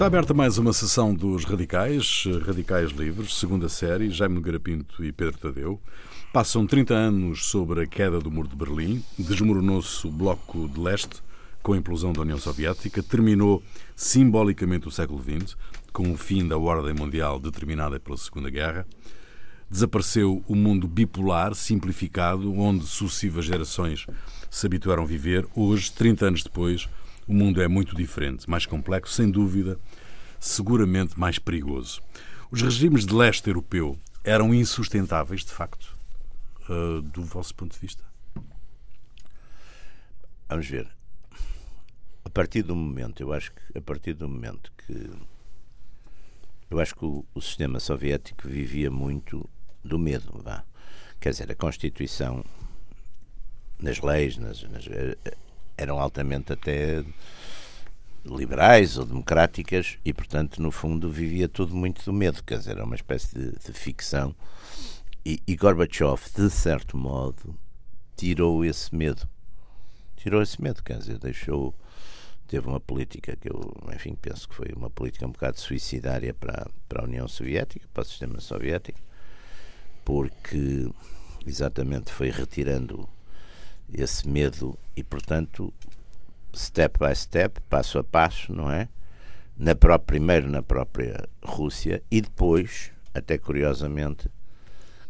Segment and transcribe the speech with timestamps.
[0.00, 5.36] Está aberta mais uma sessão dos Radicais, Radicais Livres, segunda série, Jaime Garapinto e Pedro
[5.36, 5.78] Tadeu.
[6.32, 11.22] Passam 30 anos sobre a queda do Muro de Berlim, desmoronou-se o Bloco de Leste
[11.62, 13.62] com a implosão da União Soviética, terminou
[13.94, 15.54] simbolicamente o século XX,
[15.92, 18.86] com o fim da ordem mundial determinada pela Segunda Guerra.
[19.70, 24.06] Desapareceu o mundo bipolar, simplificado, onde sucessivas gerações
[24.50, 25.46] se habituaram a viver.
[25.54, 26.88] Hoje, 30 anos depois,
[27.30, 29.78] o mundo é muito diferente, mais complexo, sem dúvida,
[30.40, 32.02] seguramente mais perigoso.
[32.50, 35.96] Os regimes de leste europeu eram insustentáveis, de facto,
[36.68, 38.02] uh, do vosso ponto de vista?
[40.48, 40.88] Vamos ver.
[42.24, 45.08] A partir do momento, eu acho que a partir do momento que
[46.68, 49.48] eu acho que o, o sistema soviético vivia muito
[49.84, 50.64] do medo, vá.
[51.20, 52.44] Quer dizer, a Constituição,
[53.78, 55.16] nas leis, nas, nas, eh,
[55.80, 57.02] eram altamente até
[58.24, 62.84] liberais ou democráticas e, portanto, no fundo, vivia tudo muito do medo, quer dizer, era
[62.84, 64.34] uma espécie de, de ficção.
[65.24, 67.54] E, e Gorbachev, de certo modo,
[68.14, 69.26] tirou esse medo.
[70.16, 71.74] Tirou esse medo, quer dizer, deixou.
[72.46, 76.68] Teve uma política que eu, enfim, penso que foi uma política um bocado suicidária para,
[76.88, 78.98] para a União Soviética, para o sistema soviético,
[80.04, 80.90] porque
[81.46, 83.08] exatamente foi retirando
[83.92, 85.72] esse medo e, portanto,
[86.54, 88.88] step by step, passo a passo, não é?
[89.56, 94.30] Na própria, primeiro na própria Rússia e depois, até curiosamente,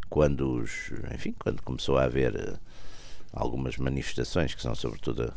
[0.08, 2.58] quando os, enfim, quando começou a haver uh,
[3.32, 5.32] algumas manifestações que são sobretudo uh,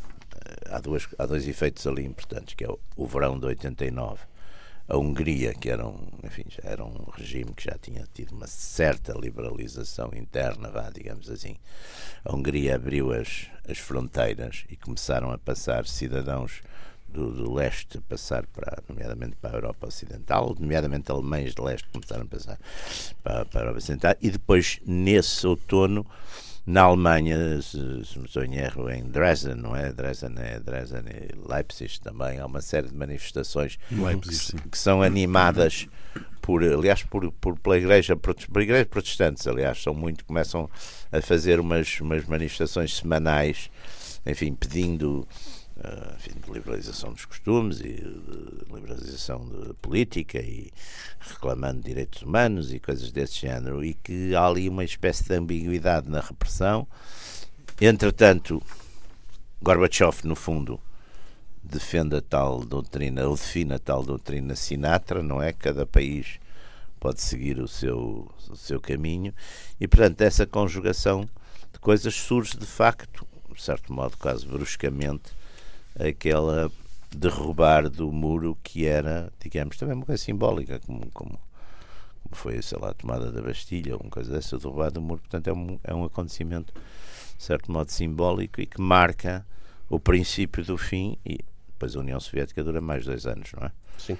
[0.75, 4.32] há, duas, há dois efeitos ali importantes, que é o, o verão de 89
[4.87, 8.47] a Hungria, que era um, enfim, já era um regime que já tinha tido uma
[8.47, 11.55] certa liberalização interna, vá, digamos assim.
[12.23, 16.61] A Hungria abriu as, as fronteiras e começaram a passar cidadãos
[17.07, 22.23] do, do, leste passar para, nomeadamente para a Europa Ocidental, nomeadamente alemães de leste começaram
[22.23, 22.59] a passar
[23.23, 26.05] para, para a Europa Ocidental, e depois, nesse outono,
[26.65, 29.91] na Alemanha, se, se me estou em erro, em Dresden, não é?
[29.91, 32.39] Dresden é Dresden e Leipzig também.
[32.39, 35.87] Há uma série de manifestações Leipzig, que, que, são animadas
[36.41, 40.69] por, aliás, por, por, pela igreja, por, igrejas protestantes, aliás, são muito, começam
[41.11, 43.69] a fazer umas, umas manifestações semanais,
[44.25, 45.27] enfim, pedindo
[46.15, 50.71] enfim, de liberalização dos costumes e de liberalização de política e
[51.19, 56.09] reclamando direitos humanos e coisas desse género e que há ali uma espécie de ambiguidade
[56.09, 56.87] na repressão.
[57.81, 58.61] Entretanto,
[59.61, 60.79] Gorbachev, no fundo,
[61.63, 65.53] defende a tal doutrina, ou define a tal doutrina Sinatra, não é?
[65.53, 66.39] Cada país
[66.99, 69.33] pode seguir o seu, o seu caminho
[69.79, 71.27] e, portanto, essa conjugação
[71.71, 75.31] de coisas surge de facto, de certo modo, quase bruscamente,
[75.97, 76.71] aquela
[77.15, 81.39] derrubar do muro que era, digamos, também uma coisa simbólica, como, como,
[82.23, 85.21] como foi, sei lá, a tomada da Bastilha ou uma coisa dessa, derrubar do muro.
[85.21, 86.73] Portanto, é um, é um acontecimento,
[87.37, 89.45] de certo modo, simbólico e que marca
[89.89, 93.71] o princípio do fim e depois a União Soviética dura mais dois anos, não é?
[93.97, 94.17] Sim.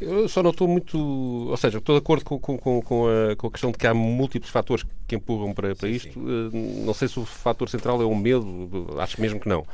[0.00, 0.98] Eu só não estou muito.
[0.98, 3.94] Ou seja, estou de acordo com, com, com, a, com a questão de que há
[3.94, 6.12] múltiplos fatores que empurram para, para sim, isto.
[6.12, 6.50] Sim.
[6.52, 9.66] Eh, não sei se o fator central é o medo, acho mesmo que não.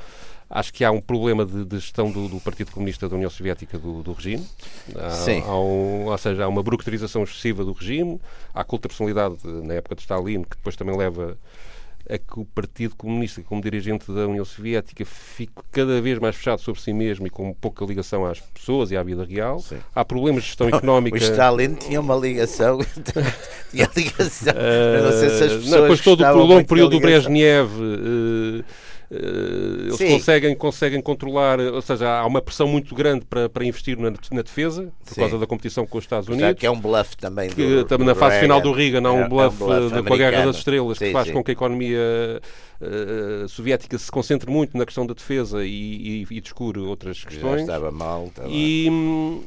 [0.54, 3.78] Acho que há um problema de, de gestão do, do, Partido Comunista da União Soviética
[3.78, 4.46] do, do regime.
[4.94, 5.42] Há, Sim.
[5.46, 8.20] Há um, ou seja, há uma burocratização excessiva do regime,
[8.52, 11.38] há culto da personalidade na época de Stalin, que depois também leva
[12.06, 16.60] a que o Partido Comunista, como dirigente da União Soviética, fique cada vez mais fechado
[16.60, 19.60] sobre si mesmo e com pouca ligação às pessoas e à vida real.
[19.60, 19.78] Sim.
[19.94, 21.16] Há problemas de gestão económica.
[21.16, 22.78] O Stalin tinha uma ligação.
[23.70, 24.52] tinha ligação.
[24.52, 25.70] Uh, não sei se as pessoas.
[25.70, 27.70] Não, depois todo o longo período do Brezhnev.
[27.70, 28.64] Uh,
[29.12, 33.98] Uh, eles conseguem, conseguem controlar, ou seja, há uma pressão muito grande para, para investir
[33.98, 35.20] na, na defesa, por Sim.
[35.20, 36.46] causa da competição com os Estados Unidos.
[36.46, 37.50] Já que é um bluff também.
[37.50, 38.42] Do, que, também na fase Reagan.
[38.42, 40.97] final do Reagan há um bluff, é, é um bluff com a Guerra das Estrelas,
[40.97, 41.34] sim, que faz sim.
[41.34, 42.41] com que a economia
[42.80, 47.56] uh, soviética se concentre muito na questão da defesa e, e, e descure outras questões.
[47.56, 48.28] Já estava mal.
[48.28, 48.48] Estava...
[48.48, 48.88] E,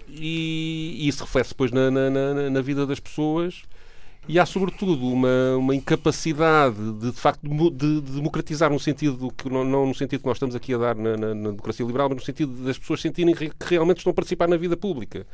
[0.09, 3.63] e, e, isso reflete depois na, na, na, na vida das pessoas
[4.27, 9.49] e há, sobretudo, uma, uma incapacidade de, de facto, de, de, democratizar no sentido que
[9.49, 12.09] não, não, no sentido que nós estamos aqui a dar na, na, na, democracia liberal,
[12.09, 15.27] mas no sentido das pessoas sentirem que realmente estão a participar na vida pública.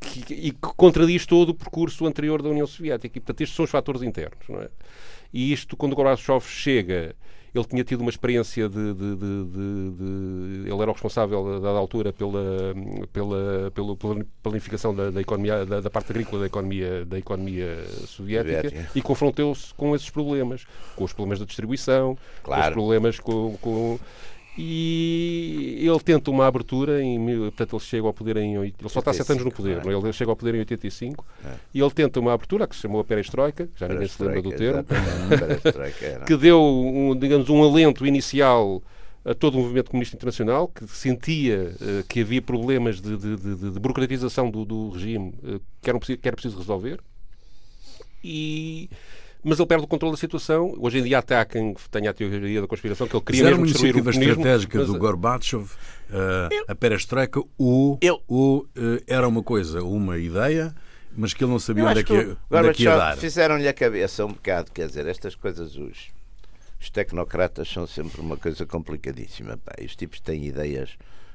[0.00, 3.18] Que, e que contradiz todo o percurso anterior da União Soviética.
[3.18, 4.48] E, portanto, estes são os fatores internos.
[4.48, 4.68] Não é?
[5.32, 7.14] E isto, quando Gorbachev chega
[7.54, 11.78] ele tinha tido uma experiência de, de, de, de ele era o responsável, a dada
[11.78, 12.74] altura, pela,
[13.12, 13.96] pela, pela
[14.42, 18.90] planificação da, da economia, da, da, parte agrícola da economia, da economia soviética, soviética.
[18.94, 20.64] e confrontou-se com esses problemas,
[20.94, 22.62] com os problemas da distribuição, claro.
[22.62, 23.98] com os problemas com, com
[24.58, 28.56] E ele tenta uma abertura, em, portanto, ele chega ao poder em.
[28.56, 29.84] Ele só está há sete anos no poder, é?
[29.84, 29.94] não é?
[29.94, 31.24] ele chega ao poder em 85
[31.72, 34.50] e ele tenta uma abertura que se chamou a Perestroika, já ninguém se lembra do
[34.52, 34.84] termo,
[36.02, 36.24] era.
[36.24, 38.82] que deu, um, digamos, um alento inicial
[39.24, 43.70] a todo o movimento comunista internacional, que sentia eh, que havia problemas de, de- de-
[43.72, 46.98] de burocratização do, do regime eh, que, preci- que era preciso resolver.
[48.24, 48.88] E,
[49.42, 50.74] mas ele perde o controle da situação.
[50.78, 53.50] Hoje em dia até há quem tenha a teoria da conspiração que ele queria era
[53.50, 54.40] mesmo destruir o iniciativa comunismo.
[54.42, 55.70] estratégica mas, do Gorbachev,
[56.12, 60.74] eh, a perestroika, ou, Eu- ou eh, era uma coisa, uma ideia,
[61.16, 62.82] mas que ele não sabia Eu onde é que, que ia- o onde é que
[62.84, 63.16] ia dar.
[63.16, 66.08] fizeram-lhe a cabeça um bocado, quer dizer, estas coisas, os,
[66.80, 69.56] os tecnocratas são sempre uma coisa complicadíssima.
[69.58, 69.72] Pá.
[69.84, 70.90] Os tipos têm ideias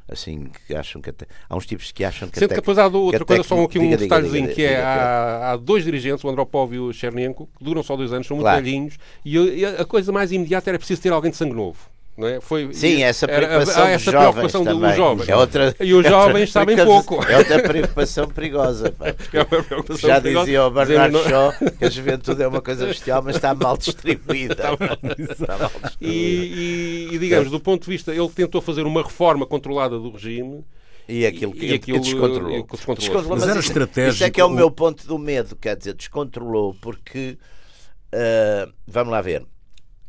[0.07, 1.25] assim que acham que até.
[1.49, 2.61] Há uns tipos que acham que Sendo que até.
[2.61, 6.23] depois há outra que coisa, só aqui um detalhezinho, que é há, há dois dirigentes,
[6.23, 8.63] o Andropov e o Chernenko, que duram só dois anos, são muito Claro.
[8.63, 11.79] velhinhos, e, e a coisa mais imediata era preciso ter alguém de sangue novo.
[12.17, 12.39] Não é?
[12.39, 14.95] Foi, Sim, essa era- preocupação há dos essa jovens preocupação dos também.
[14.95, 15.29] jovens.
[15.29, 17.23] É outra, E os é outra jovens sabem pouco.
[17.29, 18.91] É outra preocupação perigosa.
[18.94, 20.45] Pá, É uma preocupação já perigosa.
[20.45, 23.77] dizia o Bernard Dizendo, Shaw que a juventude é uma coisa bestial, mas está mal
[23.77, 24.56] distribuída.
[25.29, 25.95] Está mal distribuída.
[26.00, 30.09] E, e- e, digamos, do ponto de vista, ele tentou fazer uma reforma controlada do
[30.12, 30.63] regime.
[31.09, 32.63] E aquilo que E aquilo, descontrolou.
[32.63, 33.29] que descontrolou.
[33.31, 35.75] Mas era isso- estratégico Isso é que é o o- meu ponto do medo, quer
[35.75, 37.38] dizer, descontrolou, porque
[38.13, 39.44] ah, vamos lá ver.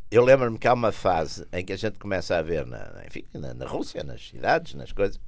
[0.09, 3.25] Eu lembro-me que há uma fase em que a gente começa a ver, na, enfim,
[3.33, 5.19] na, na Rússia, nas cidades, nas coisas,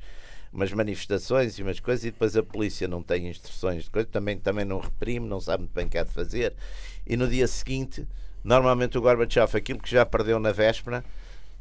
[0.54, 4.38] umas manifestações e umas coisas, e depois a polícia não tem instruções de coisas, também,
[4.38, 6.54] também não reprime, não sabe muito bem o que há de fazer.
[7.06, 8.08] E no dia seguinte,
[8.42, 11.04] normalmente o Gorbachev, aquilo que já perdeu na véspera,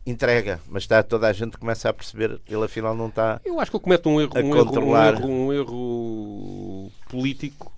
[0.07, 3.41] entrega, mas está, toda a gente começa a perceber, ele afinal não está.
[3.45, 7.73] Eu acho que ele comete um erro, um erro, um erro, um erro político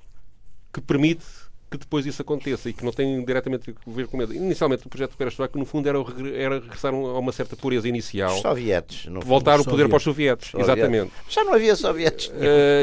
[0.70, 1.25] que permite
[1.70, 4.34] que depois isso aconteça e que não tem diretamente a ver com medo.
[4.34, 5.99] Inicialmente, o projeto Perestroika, no fundo, era,
[6.34, 9.26] era regressar a uma certa pureza inicial, Os sovietes, no fundo.
[9.26, 10.52] voltar o poder para os sovietes.
[10.55, 11.12] Exatamente.
[11.28, 12.32] Já não havia sovietes.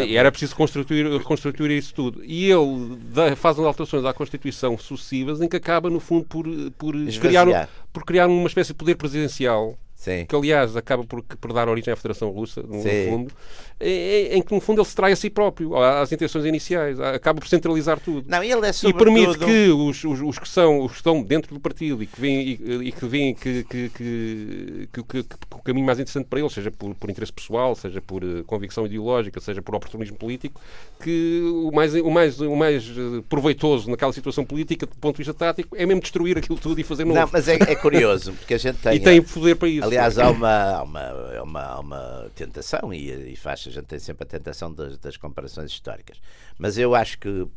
[0.08, 2.24] E era preciso construir, reconstruir isso tudo.
[2.24, 6.46] E ele dá- faz alterações à Constituição sucessivas em que acaba, no fundo, por,
[6.78, 10.26] por, criar, por criar uma espécie de poder presidencial Sim.
[10.30, 13.08] que aliás acaba por, por dar origem à Federação Russa, no Sim.
[13.10, 13.34] fundo,
[13.82, 17.42] em, em que no fundo ele se trai a si próprio, às intenções iniciais, acaba
[17.42, 18.24] por centralizar tudo.
[18.30, 21.52] Não, ele é E permite que os, os, os que são, os que estão dentro
[21.54, 22.54] do partido e que veem, e,
[22.88, 26.94] e que, que, que, que- que- que o caminho mais interessante para eles, seja por,
[26.94, 30.62] por interesse pessoal, seja por eh, convicção ideológica, seja por oportunismo político,
[31.04, 35.24] que o mais, o, mais, o mais eh, proveitoso naquela situação política, do ponto de
[35.24, 37.20] vista tático, é mesmo destruir aquilo tudo e fazer novo.
[37.20, 38.96] Não, mas é, é curioso, porque a gente tem...
[38.98, 39.87] e tem poder para isso.
[39.88, 43.86] Aliás, há uma, há uma, há uma, há uma tentação, e, e faz, a gente
[43.86, 46.20] tem sempre a tentação das, das comparações históricas.
[46.58, 47.50] Mas eu acho que uh,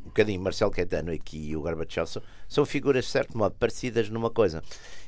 [0.00, 4.08] um bocadinho Marcelo Caetano aqui e o Gorbachev são, são figuras, de certo modo, parecidas
[4.08, 4.62] numa coisa.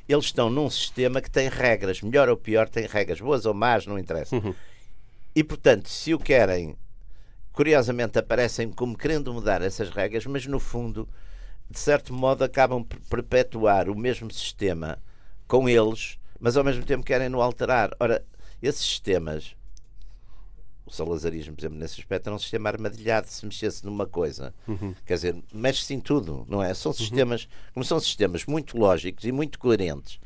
[0.08, 3.86] Eles estão num sistema que tem regras, melhor ou pior, tem regras, boas ou más,
[3.86, 4.36] não interessa.
[5.34, 6.76] E, portanto, se o querem,
[7.52, 11.08] curiosamente aparecem como querendo mudar essas regras, mas no fundo,
[11.70, 14.98] de certo modo, acabam por perpetuar o mesmo sistema
[15.48, 17.90] com eles, mas ao mesmo tempo querem no alterar.
[17.98, 18.24] Ora,
[18.62, 19.56] esses sistemas,
[20.86, 23.26] o salazarismo, por exemplo, nesse aspecto, era um sistema armadilhado.
[23.28, 24.54] Se mexesse numa coisa,
[25.04, 26.72] quer dizer, mexe-se em tudo, não é?
[26.74, 30.18] São sistemas, como são sistemas muito lógicos e muito coerentes.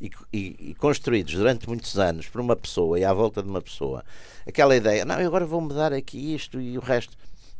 [0.00, 3.60] E, e- e construídos durante muitos anos por uma pessoa e à volta de uma
[3.60, 4.04] pessoa,
[4.46, 7.16] aquela ideia, não, eu agora vou mudar aqui isto e o resto,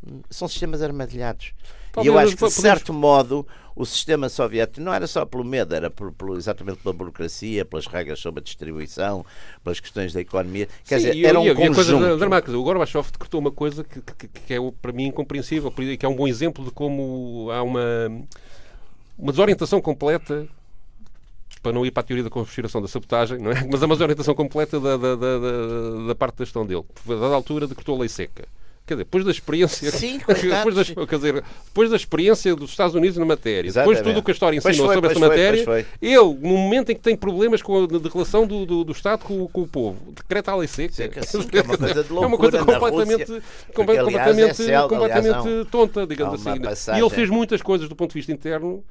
[0.06, 1.52] hum, são sistemas armadilhados.
[2.02, 5.74] E eu acho que, de certo modo, o sistema soviético não era só pelo medo,
[5.74, 9.24] era por, pelo- exatamente pela burocracia, pelas regras sobre a distribuição,
[9.62, 10.68] pelas questões da economia.
[10.86, 12.16] Quer Sim, dizer, era um e conjunto.
[12.18, 12.54] dramáticas.
[12.54, 16.08] O Gorbachev decretou uma coisa que, que- que é, para mim, incompreensível, por- que é
[16.08, 17.80] um bom exemplo de como há uma,
[19.16, 20.46] uma desorientação completa
[21.62, 23.66] para não ir para a teoria da conspiração da sabotagem, não é?
[23.70, 26.84] mas há uma desorientação completa da, da, da, da- da parte da gestão dele.
[27.08, 28.44] A dada altura decretou a lei seca.
[28.88, 29.90] Quer dizer, depois da experiência.
[29.90, 33.80] Sim, depois, da, quer dizer, depois da experiência dos Estados Unidos na matéria, depois de
[33.80, 34.02] Exatamente.
[34.04, 36.94] tudo o que a história ensinou foi, sobre essa foi, matéria, ele, no momento em
[36.94, 39.68] que tem problemas com a, de, relação do, do, do Estado com, o- com o
[39.68, 40.94] povo, decreta a lei seca.
[40.94, 43.42] Seca, sim, que é uma coisa É uma coisa completamente, Rússia,
[43.74, 46.60] porque, aliás, completamente, é selva, completamente aliás, tonta, digamos assim.
[46.62, 48.82] passagem- E ele fez muitas coisas do ponto de vista interno,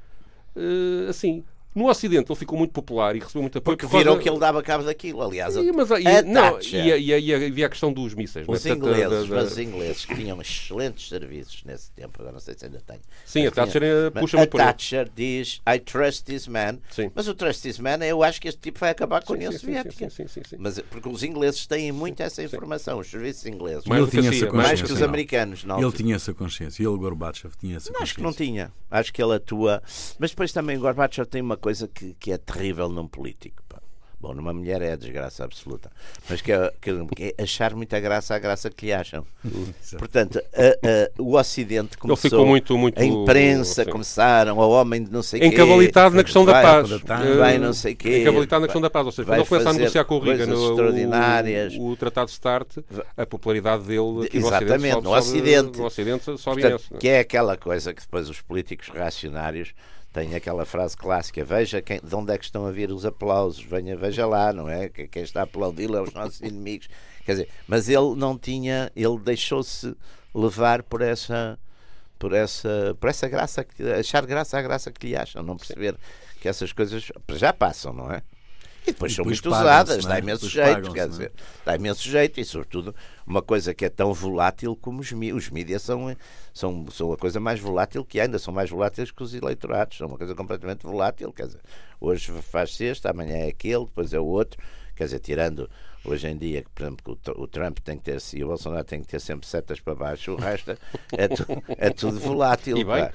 [0.56, 1.42] eh, assim.
[1.78, 3.76] No Ocidente ele ficou muito popular e recebeu muito apoio.
[3.76, 5.54] Porque por causa- viram que ele dava cabo daquilo, aliás.
[5.54, 8.46] Sim, mas, e, a não, e, e, e havia a questão dos mísseis.
[8.48, 8.50] é?
[8.52, 12.32] Os Portanto, ingleses, da- da- mas os ingleses que tinham excelentes serviços nesse tempo, agora
[12.32, 12.98] não sei se ainda têm.
[13.24, 14.66] Sim, Mas a Thatcher tinha- eh, mas puxa a muito por ele.
[14.66, 17.10] Thatcher diz I trust this man, Sim.
[17.14, 19.52] mas o trust this man, eu acho que este tipo vai acabar com a União
[19.52, 20.10] Soviética.
[20.10, 20.56] sim, sim, sim, sim.
[20.58, 23.84] Mas, porque os ingleses têm muito essa informação, os serviços ingleses.
[23.84, 24.86] Mais ele tinha essa mais mais consciência.
[24.86, 25.80] que os americanos, não.
[25.80, 26.82] Ele tinha essa consciência.
[26.82, 28.02] Ele, Gorbachev, tinha essa consciência.
[28.02, 28.72] acho que não tinha.
[28.90, 29.82] Acho que ele atua.
[30.18, 33.62] Mas depois também o Gorbachev tem uma coisa que, que é terrível num político.
[33.68, 33.78] pá.
[34.20, 35.92] Bom, numa mulher é a desgraça absoluta.
[36.28, 39.24] Mas que é, que é achar muita graça à graça que lhe acham.
[39.96, 40.62] Portanto, a,
[41.20, 42.28] a, o Ocidente começou.
[42.28, 43.90] ficou muito, muito, a imprensa sim.
[43.90, 45.46] começaram, o homem de não sei quê.
[45.46, 46.90] Encavalitado na questão da vai- paz.
[47.38, 48.22] Vai não sei quê.
[48.22, 49.06] Encavalitado na questão da paz.
[49.06, 51.74] Ou seja, vai quando ele começa a negociar com o Reagan coisas o- extraordinárias.
[51.74, 52.78] o, o Tratado START,
[53.16, 56.94] a popularidade dele Exatamente, no Ocidente, sobe, no Ocidente sobe Portanto, imenso.
[56.98, 59.72] que é aquela coisa que depois os políticos reacionários
[60.12, 63.62] têm aquela frase clássica: veja quem, de onde é que estão a vir os aplausos,
[63.64, 64.88] venha, veja lá, não é?
[64.88, 66.88] Que- Quem está a aplaudi-lo é os nossos inimigos.
[67.24, 69.94] Quer dizer, mas ele não tinha, ele deixou-se
[70.34, 71.58] levar por essa.
[72.18, 73.64] Por essa, por essa graça,
[73.96, 75.94] achar graça à graça que lhe acham, não perceber
[76.40, 78.22] que essas coisas já passam, não é?
[78.88, 80.14] E depois E são depois muito usadas, não é?
[80.14, 81.08] dá imenso Depois jeito, quer é?
[81.08, 81.32] dizer,
[81.64, 82.94] dá imenso jeito e, sobretudo,
[83.26, 85.36] uma coisa que é tão volátil como os mídias.
[85.36, 86.16] Os mídias são,
[86.54, 90.06] são, são a coisa mais volátil que ainda são mais voláteis que os eleitorados, são
[90.08, 91.32] uma coisa completamente volátil.
[91.32, 91.60] Quer dizer,
[92.00, 94.58] hoje faz este, amanhã é aquele, depois é o outro.
[94.96, 95.70] Quer dizer, tirando
[96.04, 98.84] hoje em dia, por exemplo, o Tr- o Trump tem que ter, e o Bolsonaro
[98.84, 100.76] tem que ter sempre setas para baixo, o resto
[101.12, 102.76] é, tu- é tudo volátil.
[102.78, 103.02] E bem.
[103.02, 103.12] é?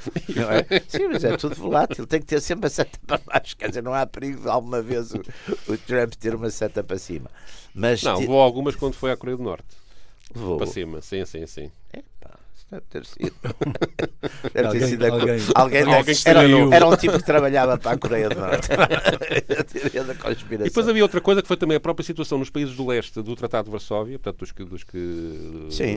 [0.88, 3.56] Sim, mas é tudo volátil, tem que ter sempre a seta para baixo.
[3.58, 5.22] Quer dizer, não há perigo de alguma vez o,
[5.68, 7.30] o Trump ter uma seta para cima.
[7.74, 9.66] Mas Não, ti- levou algumas quando foi à Coreia do Norte.
[10.36, 10.58] levou.
[10.58, 11.72] Para cima, sim, sim, sim.
[11.96, 12.04] Isso
[12.74, 13.34] deve ter sido.
[14.54, 17.98] Deve Alguém- ter sido alguém- alguém, deve- era, era um tipo que trabalhava para a
[17.98, 18.70] Coreia do Norte.
[18.74, 20.66] A teoria da conspiração.
[20.66, 23.22] E depois havia outra coisa que foi também a própria situação nos países do leste
[23.22, 24.98] do Tratado de Varsóvia, portanto, dos que, dos que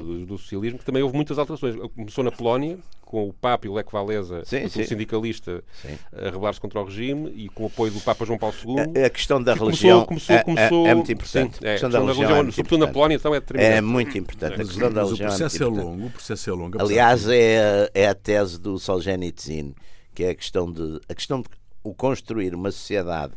[0.02, 1.76] do, do socialismo, que também houve muitas alterações.
[1.94, 4.84] Começou na Polónia, com o Papa e o Lech Walesa, Sim, sim.
[4.84, 5.96] sindicalista, Sim.
[6.12, 9.02] a rebelar-se contra o regime e com o apoio do Papa João Paulo II.
[9.02, 11.56] A, a questão da que começou- religião começou, é- é- começou, é, muito importante.
[11.58, 12.92] Sim, é, a questão da religião, é muito sobretudo na importante.
[12.94, 13.82] Polónia, então é É determinante.
[13.82, 14.54] muito importante.
[14.54, 15.84] A questão da o religião é muito processo é importante.
[15.86, 16.65] longo, o processo é longo.
[16.66, 19.74] Apesar Aliás, é, é a tese do Solzhenitsyn,
[20.14, 21.48] que é a questão de a questão de
[21.82, 23.34] o construir uma sociedade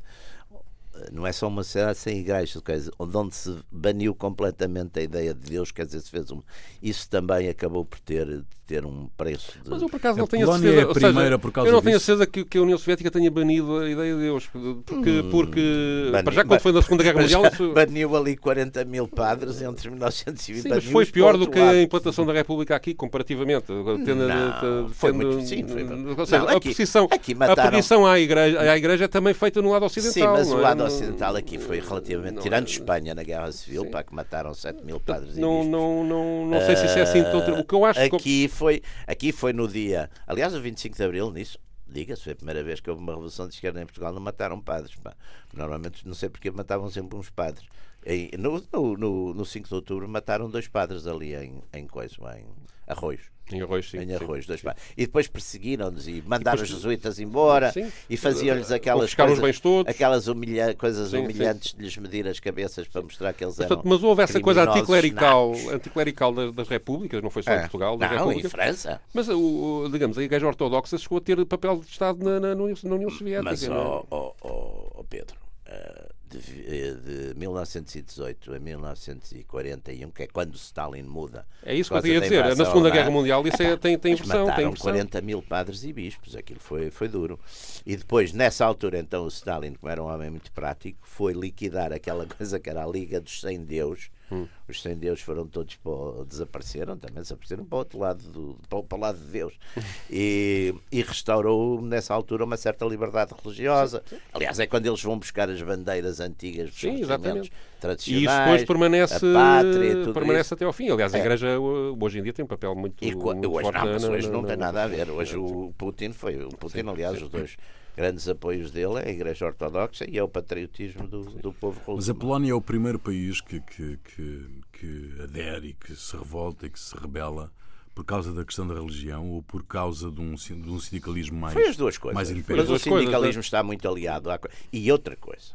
[1.11, 5.33] não é só uma sociedade sem igrejas, quer dizer, onde se baniu completamente a ideia
[5.33, 6.41] de Deus, quer dizer, se fez um,
[6.81, 9.53] isso também acabou por ter, ter um preço.
[9.63, 10.79] De, Mas eu por acaso A não tenho a certeza.
[10.79, 12.61] é a ou seja, primeira por causa eu não tenho a certeza que, que a
[12.61, 14.47] União Soviética tenha banido a ideia de Deus.
[14.85, 18.85] Porque, porque bani- para já, quando foi na Segunda Guerra Mundial, isso, baniu ali 40
[18.85, 22.93] mil padres entre 1920 Sim, mas foi pior do que a implantação da República aqui,
[22.93, 23.65] comparativamente.
[24.05, 25.83] Tendo, Não, foi tendo- muito- sim, foi-
[26.17, 29.07] ou seja, Não, a aqui- perseguição, aqui a mataram- perseguição à igreja, à igreja é
[29.07, 30.13] também feita no lado ocidental.
[30.13, 30.63] Sim, mas não o é?
[30.63, 32.35] lado ocidental aqui foi relativamente.
[32.35, 35.59] não tirando é- Espanha na Guerra Civil, pá, que mataram 7 mil padres e Não,
[35.61, 35.71] bispos.
[35.71, 37.59] não, não, não sei se isso é assim tão.
[37.59, 38.15] O que eu acho que.
[38.15, 40.09] aqui foi, aqui foi no dia.
[40.27, 43.47] Aliás, o 25 de Abril, nisso, diga-se, foi a primeira vez que houve uma revolução
[43.47, 44.95] de esquerda em Portugal, não mataram padres.
[44.95, 45.13] Pá.
[45.53, 47.67] Normalmente, não sei porque matavam sempre uns padres.
[48.05, 52.15] Em- no, no, no, no 5 de Outubro, mataram dois padres ali em, em coisa,
[52.37, 52.45] em
[52.89, 53.21] Arroios.
[53.51, 53.97] Em arroz, sim.
[53.97, 54.67] em sim, arroz, dois sim.
[54.95, 57.91] E depois perseguiram-nos e mandaram depois- os jesuítas embora Sim.
[58.07, 61.23] e faziam-lhes aquelas Confiscaram os coisas, aquelas humilha coisas Sim, sim.
[61.23, 63.69] humilhantes de lhes medir as cabeças para mostrar que eles eram.
[63.69, 67.59] Portanto, mas houve essa coisa anticlerical, anticlerical das, das repúblicas, não foi só em É.
[67.61, 68.49] Portugal, das Não, em.
[68.49, 69.01] França.
[69.15, 72.63] Mas, o, digamos, a Igreja Ortodoxa chegou a ter papel de Estado na, na- na
[72.63, 73.41] União- Soviética.
[73.49, 73.71] Mas, é?
[73.71, 81.03] ó, ó, ó, Pedro, eh, de, eh, de 1918 a 1941, que é quando Stalin
[81.03, 81.45] muda.
[81.63, 82.39] É isso que eu causa ia da dizer.
[82.39, 84.45] Na invasão Segunda Guerra Mundial isso é, tem, tem Eles inversão.
[84.45, 84.91] Tem mataram inversão.
[84.91, 87.39] 40 mil padres e bispos, aquilo foi, foi duro.
[87.85, 91.91] E depois, nessa altura, então, o Stalin, como era um homem muito prático, foi liquidar
[91.91, 94.09] aquela coisa que era a Liga dos Sem Deus.
[94.31, 94.45] Hum.
[94.67, 98.97] Os sem Deus foram todos para desapareceram, também desapareceram para o outro lado, do, para,
[98.97, 99.53] o- lado de Deus.
[100.11, 104.03] E, e restaurou, nessa altura, uma certa liberdade religiosa.
[104.33, 107.47] Aliás, é quando eles vão buscar as bandeiras antigas dos Sim, exatamente.
[107.49, 108.23] E tradicionais.
[108.29, 110.53] isso depois permanece, a pátria, tudo permanece isso.
[110.55, 110.89] até ao fim.
[110.89, 111.21] Aliás, a É.
[111.21, 114.03] Igreja uh, hoje em dia tem um papel muito, E muito hoje forte não, mas
[114.03, 115.09] hoje na- não tem na- nada a ver.
[115.11, 116.43] Hoje o Putin foi.
[116.43, 117.55] O Putin, aliás, os dois
[117.99, 121.97] grandes apoios dele é a Igreja Ortodoxa e é o patriotismo do, do povo russo.
[121.97, 126.15] Mas a Polónia é o primeiro país que, que, que, que adere e que se
[126.15, 127.51] revolta e que se rebela
[127.93, 131.53] por causa da questão da religião ou por causa de um, de um sindicalismo mais,
[131.53, 132.15] Foi as duas coisas.
[132.15, 133.43] mais Mas o duas coisas, sindicalismo é.
[133.43, 134.39] está muito aliado à
[134.71, 135.51] E outra coisa.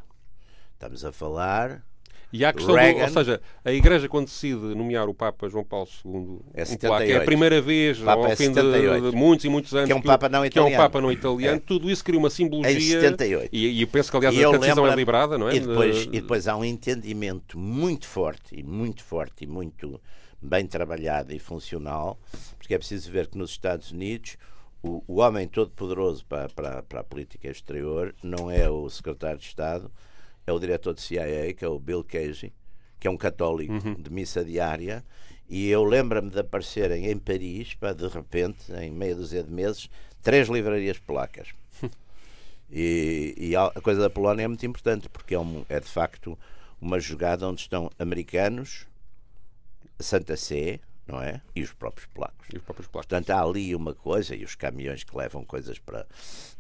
[0.75, 1.83] Estamos a falar.
[2.33, 5.49] E há a questão, do, Reagan- ou seja, a Igreja quando decide nomear o Papa
[5.49, 7.25] João Paulo II, É polaco, é a 78.
[7.25, 9.11] primeira vez ao é fim de, 78.
[9.11, 10.83] de muitos e muitos anos Que é um o- Papa não que é um italiano.
[10.85, 11.61] Papa não italiano, É.
[11.61, 12.73] tudo isso cria uma simbologia.
[12.77, 13.51] Em 78.
[13.53, 15.55] E, e penso que aliás a decisão é liberada, não é?
[15.55, 20.01] E depois, De- e depois há um entendimento muito forte e muito forte e muito
[20.43, 22.19] bem trabalhado e funcional,
[22.59, 24.37] porque é preciso ver que nos Estados Unidos
[24.83, 29.39] o, o homem todo poderoso para, para, para a política exterior não é o secretário
[29.39, 29.91] de Estado,
[30.47, 32.53] é o diretor de CIA, que é o Bill Casey,
[33.01, 33.95] que é um católico Uhum.
[33.95, 35.05] de missa diária.
[35.49, 39.89] E eu lembro-me de aparecerem em Paris, para de repente, em meia dúzia de meses,
[40.23, 41.49] três livrarias polacas.
[42.71, 46.37] E, e a coisa da Polónia é muito importante, porque é, um, é de facto
[46.81, 48.87] uma jogada onde estão americanos,
[50.01, 51.43] Santa Sé, não é?
[51.55, 52.49] E os próprios polacos.
[52.53, 53.09] E os próprios polacos.
[53.09, 56.07] Portanto, há ali uma coisa, e os caminhões que levam coisas para.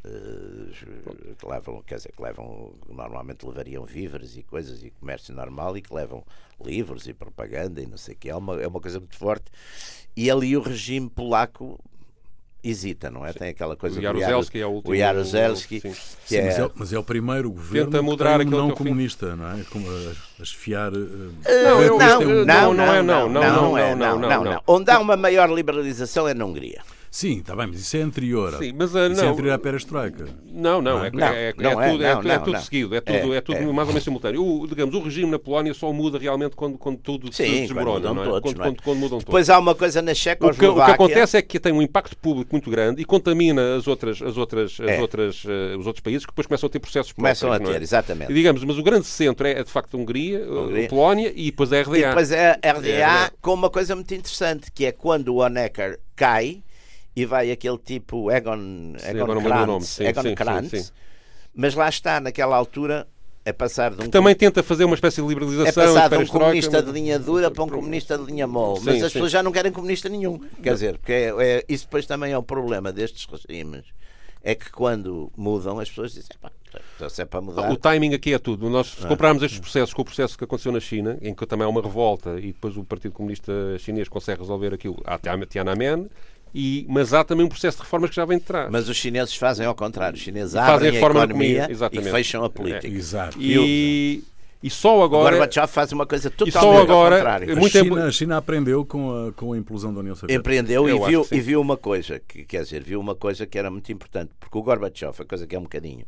[0.05, 2.75] Uh, que levam, quer dizer, que levam.
[2.89, 6.25] Normalmente levariam víveres e coisas e comércio normal e que levam
[6.63, 8.29] livros e propaganda e não sei o que.
[8.29, 9.51] É uma, é uma coisa muito forte.
[10.17, 11.81] E ali o regime polaco
[12.65, 13.33] hesita, não é?
[13.33, 13.39] Sim.
[13.41, 14.93] Tem aquela coisa o Jaruzelski é o último.
[14.93, 15.93] O Jaruzelski, que
[16.25, 16.45] Sim, é...
[16.45, 19.53] Mas, é, mas é o primeiro governo Tenta moderar que tem um não comunista, não
[19.53, 19.65] é?
[19.71, 20.93] Como a, a esfiar...
[20.93, 24.63] Uh, não, eu, não, não, não, não, é, não, não, é, não, não, não.
[24.67, 26.83] Onde há uma maior liberalização é na Hungria.
[27.15, 28.59] Sim, está bem, mas isso é anterior.
[28.59, 30.25] Sim, mas, uh, isso não, é anterior à perestroika.
[30.51, 32.95] Não, não, não, é, não, é, é, não é, tudo, é, tudo, é tudo seguido,
[32.97, 34.45] é tudo, é, tudo mais ou menos simultâneo.
[34.45, 38.09] O, digamos, o regime na Polónia só muda realmente quando, quando tudo Sim, se desmorona,
[38.09, 38.27] quando, não é?
[38.27, 40.71] Todos, quando, quando, mudam Depois há uma coisa na Checoslováquia...
[40.71, 43.77] O que, o que acontece é que tem um impacto público muito grande e contamina
[43.77, 46.81] as outras, as outras, as outras, uh, os outros países que depois começam a ter
[46.81, 48.33] processos Começam a ter, exatamente.
[48.33, 50.45] E, digamos, mas o grande centro é, de facto, a Hungria,
[50.85, 51.97] a Polónia e depois a RDA.
[51.97, 56.65] E depois a RDA com uma coisa muito interessante, que é quando o Honecker cai
[57.17, 60.93] e vai aquele tipo Egon, Egon Krantz, sim, Egon sim, Krantz sim,
[61.55, 63.07] mas lá está, naquela altura
[63.45, 64.05] é passar de um.
[64.05, 65.83] Que também tenta fazer uma espécie de liberalização.
[65.83, 68.81] É passar de um comunista de linha dura para um comunista de linha mole.
[68.83, 70.41] Mas as pessoas já não querem comunista nenhum.
[70.63, 73.85] Quer dizer, porque é, é, isso depois também é o problema destes regimes.
[74.43, 76.51] É que quando mudam, as pessoas dizem, pá,
[76.97, 77.71] então, se é para mudar.
[77.71, 78.69] O timing aqui é tudo.
[78.69, 79.09] Nós se ah.
[79.09, 81.81] compararmos estes processos com o processo que aconteceu na China, em que também há uma
[81.81, 86.11] revolta e depois o Partido Comunista Chinês consegue resolver aquilo a Tiananmen,
[86.55, 88.71] e, mas há também um processo de reformas que já vem de trás.
[88.71, 90.17] Mas os chineses fazem ao contrário.
[90.17, 92.87] Os chineses abrem a, a economia, e fecham a política.
[92.87, 92.91] É.
[92.91, 93.37] Exato.
[93.41, 94.23] E,
[94.63, 95.35] e só agora.
[95.35, 97.59] O Gorbachev faz uma coisa totalmente só agora, ao contrário.
[97.59, 100.39] A China, a China aprendeu com a, com a implosão da União Soviética.
[100.39, 103.69] Empreendeu e viu, e viu uma coisa, que, quer dizer, viu uma coisa que era
[103.69, 106.07] muito importante, porque o Gorbachev, a coisa que é um bocadinho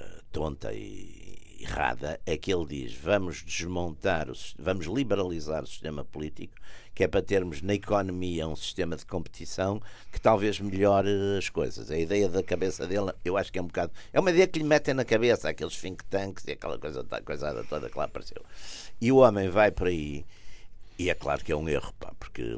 [0.00, 6.02] uh, tonta e errada é que ele diz vamos desmontar, o, vamos liberalizar o sistema
[6.02, 6.54] político,
[7.00, 9.80] que é para termos na economia um sistema de competição
[10.12, 11.08] que talvez melhore
[11.38, 11.90] as coisas.
[11.90, 13.90] A ideia da cabeça dele, eu acho que é um bocado.
[14.12, 17.64] É uma ideia que lhe metem na cabeça, aqueles think tanks e aquela coisa, coisada
[17.64, 18.44] toda que lá apareceu.
[19.00, 20.26] E o homem vai por aí.
[20.98, 22.54] E é claro que é um erro, pá, porque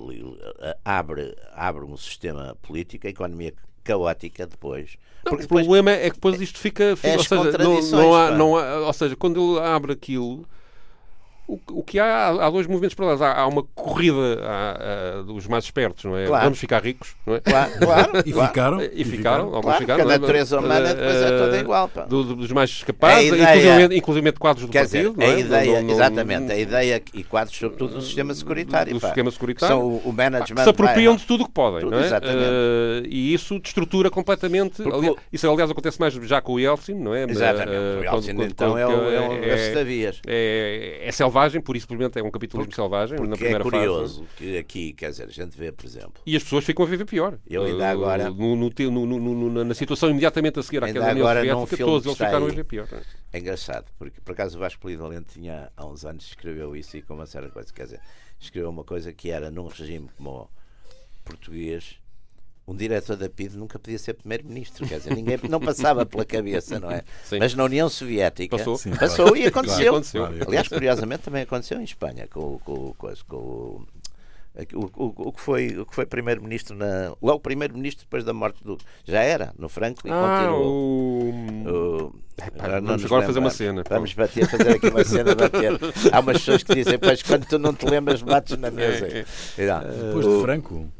[0.85, 4.97] abre, abre um sistema político, a economia caótica depois.
[5.25, 6.99] Não, o problema é que depois isto fica.
[7.01, 10.45] É ou, seja, não, não há, não há, ou seja, quando ele abre aquilo
[11.47, 13.23] o, o que há, há dois movimentos paralelos.
[13.23, 16.27] Há, há uma corrida a, a, dos mais espertos, não é?
[16.27, 16.45] Claro.
[16.45, 17.41] Vamos ficar ricos, não é?
[17.41, 18.11] Claro, claro.
[18.25, 19.45] e, Ficaram, e, ficaram.
[19.47, 20.03] Alguns claro, ficaram.
[20.03, 21.89] a natureza humana depois é toda igual.
[21.89, 22.03] Pá.
[22.05, 25.15] Do, dos mais capazes, inclusive, inclusive quadros do Quer partido.
[25.15, 25.41] Dizer, a é?
[25.41, 28.95] ideia, não, não, exatamente, a ideia e quadros, sobretudo, do sistema securitário.
[28.95, 29.09] Do pá.
[29.09, 29.77] sistema securitário.
[29.77, 30.57] São o, o management.
[30.57, 32.07] Pá, se apropriam de tudo o que podem, tudo, não é?
[32.07, 32.39] Exatamente.
[32.39, 34.83] Uh, e isso destrutura completamente.
[34.83, 37.25] Aliás, isso, aliás, acontece mais já com o Yeltsin, não é?
[37.25, 37.77] Exatamente.
[37.77, 39.43] Uh, o Yeltsin, então, é o
[40.27, 44.21] é, é selvagem, por isso, simplesmente, é um capitalismo selvagem porque na primeira é curioso
[44.21, 44.37] fase.
[44.37, 46.23] que aqui, quer dizer, a gente vê, por exemplo.
[46.27, 47.39] E as pessoas ficam a viver pior.
[47.49, 48.31] Eu ainda agora.
[48.31, 51.27] No, no, no, na situação imediatamente a seguir àquela União
[51.61, 52.89] Soviética, todos eles ficaram a viver pior.
[53.33, 57.03] É engraçado, porque por acaso o Vasco Polivalente tinha há uns anos escreveu isso e
[57.03, 57.71] com uma de coisas.
[57.71, 58.01] Quer dizer,
[58.39, 60.49] escreveu uma coisa que era num regime como o
[61.25, 62.02] português
[62.67, 66.79] um diretor da PID nunca podia ser primeiro-ministro, quer dizer, ninguém não passava pela cabeça,
[66.79, 67.03] não é?
[67.25, 67.39] Sim.
[67.39, 69.37] Mas na União Soviética passou, Sim, passou claro.
[69.37, 69.77] e aconteceu.
[69.77, 70.27] Claro, aconteceu.
[70.47, 73.87] Aliás, curiosamente também aconteceu em Espanha com, com, com, com
[74.75, 78.63] o, o, o, que foi o que foi primeiro-ministro na logo primeiro-ministro depois da morte
[78.63, 80.67] do já era no Franco e ah, continuou.
[80.67, 82.09] O...
[82.09, 83.83] o Epá, vamos agora fazer uma cena.
[83.89, 85.73] Vamos bater, fazer aqui uma cena bater.
[86.13, 89.07] Há umas pessoas que dizem, pois quando tu não te lembras, bates na mesa.
[89.07, 89.25] É,
[89.59, 90.05] é.
[90.07, 90.93] Depois de Franco.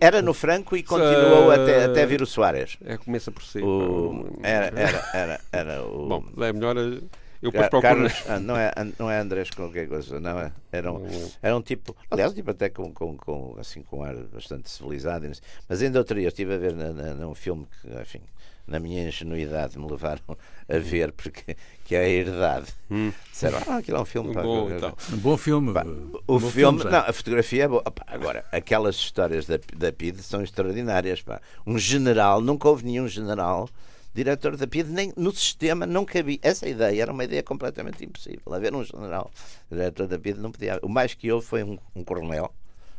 [0.00, 2.76] Era no Franco e continuou até, até vir o Soares.
[2.84, 3.60] É, começa por si.
[3.60, 6.06] O, era, era, era, era o.
[6.06, 6.76] Bom, é melhor.
[6.76, 7.82] Eu depois procuro.
[7.82, 10.50] Carlos, ah, não, é, não é Andrés qualquer coisa, não é?
[10.72, 11.06] Era um,
[11.42, 15.30] era um tipo, aliás, um tipo até com, com, com, assim, com ar bastante civilizado.
[15.68, 18.20] Mas ainda outro dia estive a ver na, na, num filme que, enfim,
[18.66, 20.22] na minha ingenuidade me levaram
[20.68, 22.66] a ver, porque que é a herdade.
[22.90, 23.12] Hum.
[23.30, 24.32] Disseram, ah, aquilo é um filme.
[24.32, 24.96] Bom, pá, então.
[25.12, 25.72] Um bom filme.
[25.72, 25.84] Pá,
[26.26, 27.82] o bom filme, filme não, a fotografia é boa.
[27.82, 31.20] Pá, agora, aquelas histórias da, da PID são extraordinárias.
[31.20, 31.40] Pá.
[31.66, 33.68] Um general, nunca houve nenhum general
[34.14, 36.38] diretor da PID, nem no sistema não cabia.
[36.40, 38.54] Essa ideia era uma ideia completamente impossível.
[38.54, 39.30] Haver um general
[39.70, 40.78] diretor da PID não podia.
[40.82, 42.50] O mais que houve foi um, um coronel,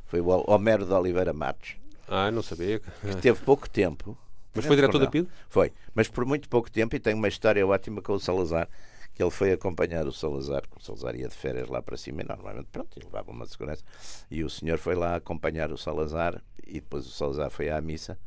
[0.05, 1.77] foi o Homero de Oliveira Matos.
[2.07, 2.79] Ah, não sabia.
[3.01, 4.15] Que teve pouco tempo
[4.55, 5.27] mas foi diretor da PID?
[5.49, 8.69] Foi, mas por muito pouco tempo e tem uma história ótima com o Salazar,
[9.13, 12.25] que ele foi acompanhar o Salazar, o Salazar ia de férias lá para cima e
[12.25, 13.83] normalmente, pronto, ele levava uma segurança.
[14.29, 18.17] E o senhor foi lá acompanhar o Salazar e depois o Salazar foi à missa,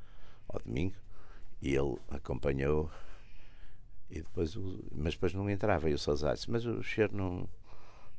[0.48, 0.94] ao domingo,
[1.60, 2.90] e ele acompanhou
[4.10, 5.90] E depois o, mas depois não entrava.
[5.90, 7.48] E o Salazar disse, mas o cheiro não,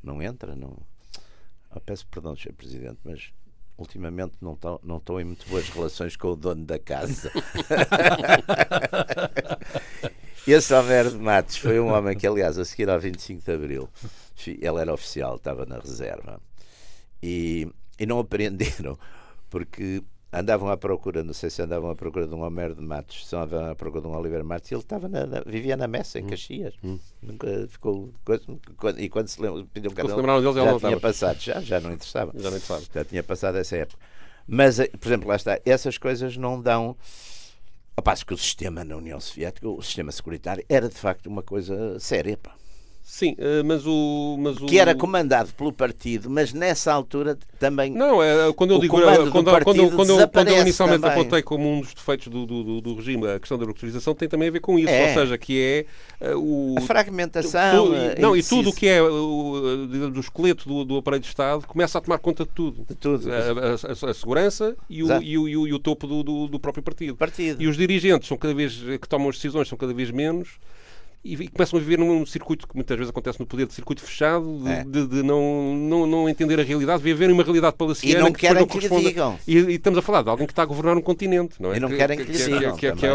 [0.03, 0.77] não entra, não.
[1.71, 2.53] Oh, peço perdão, Sr.
[2.53, 3.33] Presidente, mas
[3.79, 7.31] ultimamente não estou não em muito boas relações com o dono da casa.
[10.47, 10.73] Esse
[11.11, 13.87] de Matos foi um homem que, aliás, a seguir ao 25 de Abril,
[14.47, 16.41] ele era oficial, estava na reserva,
[17.21, 17.67] e,
[17.99, 18.97] e não apreenderam,
[19.49, 23.27] porque andavam à procura, não sei se andavam à procura de um Homero de Matos,
[23.27, 25.87] se andavam à procura de um Oliver Matos, e ele estava na, na, vivia na
[25.87, 26.27] Messa, em hum.
[26.27, 26.73] Caxias.
[26.83, 26.99] Hum.
[27.21, 28.13] Nunca ficou.
[28.97, 32.31] E quando se lembram, pediam que deles, já, já tinha passado, já, já não interessava.
[32.35, 32.83] Já não interessava.
[32.93, 33.99] Já tinha passado essa época.
[34.47, 36.95] Mas, eh, por exemplo, lá está, essas coisas não dão.
[37.95, 41.43] Ao passo que o sistema na União Soviética, o sistema securitário, era de facto uma
[41.43, 42.37] coisa séria.
[42.37, 42.55] Pá.
[43.09, 44.67] Sim, eh, mas o, mas o.
[44.67, 47.91] Que era comandado pelo partido, mas nessa altura também.
[47.91, 48.95] Não, é, quando eu digo.
[48.95, 51.17] Quando, quando, quando, quando, quando eu inicialmente também.
[51.17, 54.49] apontei como um dos defeitos do, do, do, regime a questão da burocratização, tem também
[54.49, 54.91] a ver com isso.
[54.91, 55.07] É.
[55.07, 55.59] Ou seja, que
[56.21, 56.35] é.
[56.35, 57.87] O, a fragmentação.
[57.87, 61.23] Tu, e, não, e tudo o que é o, digamos, o esqueleto do, do aparelho
[61.23, 62.85] de Estado começa a tomar conta de tudo.
[62.87, 63.27] De tudo.
[63.33, 66.21] A, a, a, a segurança e o, e o, e, o, e, o, topo do,
[66.21, 67.15] do, do próprio partido.
[67.15, 67.59] partido.
[67.59, 70.59] E os dirigentes são cada vez que tomam as decisões são cada vez menos
[71.23, 74.01] e, e, começam a viver num circuito que muitas vezes acontece no poder de circuito
[74.01, 74.83] fechado, de, é.
[74.85, 78.39] de, de não, não, não entender a realidade, viver uma realidade palaciana e não que
[78.39, 79.37] querem não que lhe digam.
[79.45, 81.77] E, e, estamos a falar de alguém que está a governar um continente, não é?
[81.77, 82.75] E não querem que, que lhe digam.
[82.77, 83.13] Que é que é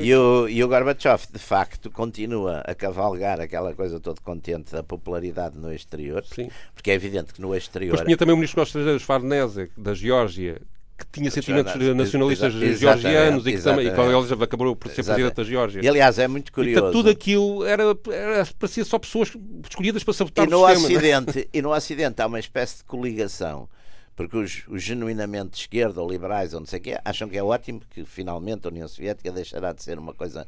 [0.00, 4.82] E o, e o Gorbachev, de facto, continua a cavalgar aquela coisa todo contente da
[4.82, 6.50] popularidade no exterior, Sim.
[6.72, 7.96] porque é evidente que no exterior...
[7.96, 10.60] Mas tinha também o ministro dos Estrangeiros, Farnese, da Geórgia,
[10.96, 15.44] que tinha sentimentos nacionalistas georgianos e que também, e ele acabou por ser presidente da
[15.44, 15.80] Geórgia.
[15.82, 16.88] E, aliás, é muito curioso.
[16.88, 19.32] E, tudo aquilo era, era parecia só pessoas
[19.68, 20.86] escolhidas para sabotar e no o sistema.
[20.86, 21.18] É?
[21.18, 23.68] Ocidente, e no Ocidente há uma espécie de coligação
[24.16, 27.36] porque os, os, genuinamente de esquerda ou liberais ou não sei o quê acham que
[27.36, 30.46] é ótimo que finalmente a União Soviética deixará de ser uma coisa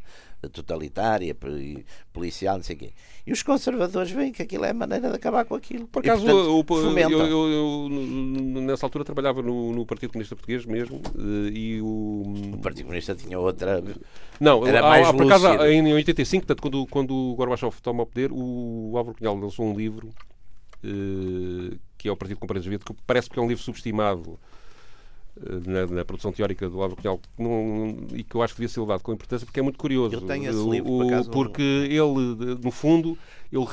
[0.52, 2.92] totalitária e policial, não sei o quê.
[3.26, 5.88] E os conservadores veem que aquilo é a maneira de acabar com aquilo.
[5.88, 7.88] Por acaso, e, portanto, o, eu, eu, eu,
[8.62, 12.22] nessa altura trabalhava no, no, Partido Comunista Português mesmo eh, e o...
[12.54, 13.82] O Partido Comunista tinha outra...
[14.40, 18.02] Não, era há, mais há, por acaso, em 85, portanto, quando, quando o Gorbachev toma
[18.04, 20.12] o poder, o Álvaro Cunhal lançou um livro
[21.96, 24.38] que é o Partido com Paredes Vida, que parece que é um livro subestimado
[25.38, 27.20] eh, na, na, produção teórica do Álvaro Cunhal
[28.14, 30.14] e que eu acho que devia ser levado com importância porque é muito curioso.
[30.14, 33.18] Eu tenho esse livro, o, por acaso, porque ele, no fundo,
[33.52, 33.66] ele,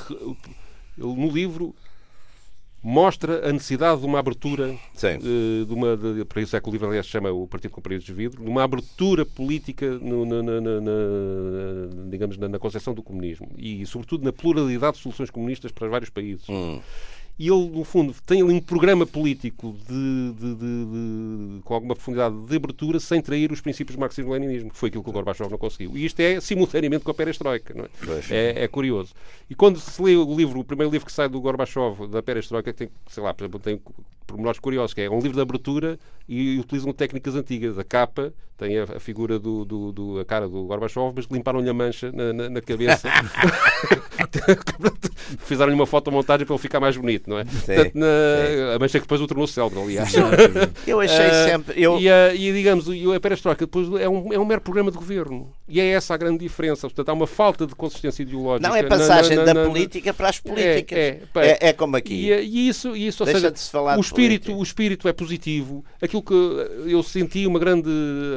[0.98, 1.76] ele no livro
[2.84, 4.76] mostra a necessidade de uma abertura
[5.24, 7.72] uh, de uma de, para isso é que o livro aliás se chama o Partido
[7.72, 10.91] com Paredes de Vidro de uma abertura política no, na, na, na,
[12.10, 16.48] digamos na, concepção do comunismo e sobretudo na pluralidade de soluções comunistas para vários países.
[16.50, 16.82] Hum
[17.38, 22.36] e ele, no fundo, tem ali um programa político de, de, de, com alguma profundidade
[22.36, 25.58] de abertura sem trair os princípios do marxismo-leninismo, que foi aquilo que o Gorbachev não
[25.58, 25.98] conseguiu.
[25.98, 27.74] E isto é simultaneamente com a perestroika.
[27.74, 27.89] Não é?
[28.30, 29.13] É, é, curioso.
[29.50, 32.72] E quando se lê o livro, o primeiro livro que sai do Gorbachev, da perestroika,
[32.72, 33.82] que tem, sei lá, por exemplo, tem
[34.28, 37.80] pormenores curiosos, que é um livro de abertura e utilizam técnicas antigas.
[37.80, 41.69] A capa tem a, a figura do, do, do, a cara do Gorbachev, mas limparam-lhe
[41.69, 43.10] a mancha na, na, na cabeça.
[45.39, 47.45] Fizeram-lhe uma fotomontagem para ele ficar mais bonito, não é?
[47.45, 50.13] Sim, Portanto, na, a mancha que depois o tornou célebre, aliás.
[50.88, 51.81] eu achei uh, sempre.
[51.81, 51.99] Eu...
[51.99, 55.51] E, uh, e, digamos, a perestroika depois é um, é um mero programa de governo.
[55.67, 56.88] E é essa a grande diferença.
[56.88, 58.67] Portanto, há uma falta de consistência ideológica.
[58.67, 60.97] Não é passagem na, na, da política para as políticas.
[60.97, 62.29] É, é, é, é como aqui.
[62.29, 65.13] E, e, isso, e isso ou seja, de se falar o espírito, o espírito é
[65.13, 65.83] positivo.
[66.01, 67.89] Aquilo que eu senti uma grande,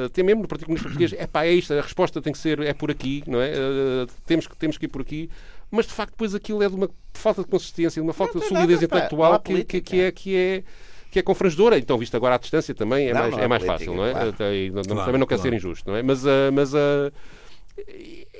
[0.05, 2.59] até mesmo no Partido Comunista Português, é pá, é isto, a resposta tem que ser,
[2.61, 3.51] é por aqui, não é?
[3.51, 5.29] Uh, temos, que, temos que ir por aqui.
[5.69, 8.41] Mas de facto, depois aquilo é de uma falta de consistência, de uma falta não,
[8.41, 10.11] de solidez nada, intelectual que, que, que, é.
[10.11, 10.63] Que é
[11.09, 11.77] que é confrangedora.
[11.77, 14.11] Então, visto agora à distância também é não, mais, é mais política, fácil, não é?
[14.11, 14.33] Claro.
[14.33, 15.41] Também não quer claro.
[15.41, 16.03] ser injusto, não é?
[16.03, 17.11] Mas, uh, mas uh,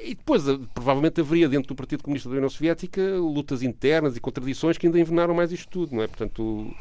[0.04, 4.20] e depois, uh, provavelmente, haveria dentro do Partido Comunista da União Soviética lutas internas e
[4.20, 6.08] contradições que ainda envenenaram mais isto tudo, não é?
[6.08, 6.74] Portanto,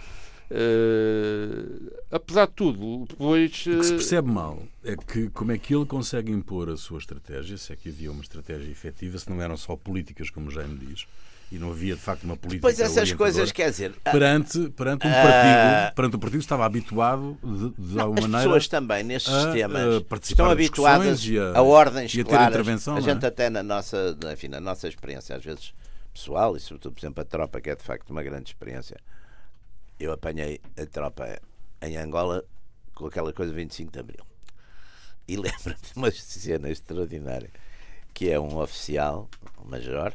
[0.49, 3.51] Uh, apesar de tudo, depois.
[3.51, 6.77] O que se eh, percebe mal é que como é que ele consegue impor a
[6.77, 10.49] sua estratégia, se é que havia uma estratégia efetiva, se não eram só políticas, como
[10.51, 11.05] já me diz,
[11.51, 12.63] e não havia de facto uma política.
[12.63, 13.93] Pois essas coisas, quer dizer.
[14.05, 18.27] Perante, perante um partido, perante um partido que estava habituado de, de não, alguma as
[18.27, 18.39] maneira.
[18.39, 22.49] As pessoas também nestes a, sistemas a estão habituadas a, a, ordens e a claras.
[22.49, 22.97] intervenção.
[22.97, 23.29] A gente é?
[23.29, 25.75] até na nossa, enfim, na nossa experiência, às vezes
[26.15, 28.97] pessoal, e sobretudo, por exemplo, a tropa, que é de facto uma grande experiência
[29.99, 31.41] eu apanhei a tropa
[31.83, 32.45] em Angola
[32.95, 34.27] com aquela coisa de 25 de Abril.
[35.29, 37.51] E lembro-me de uma cena extraordinária
[38.15, 39.29] que é um oficial,
[39.63, 40.15] um major,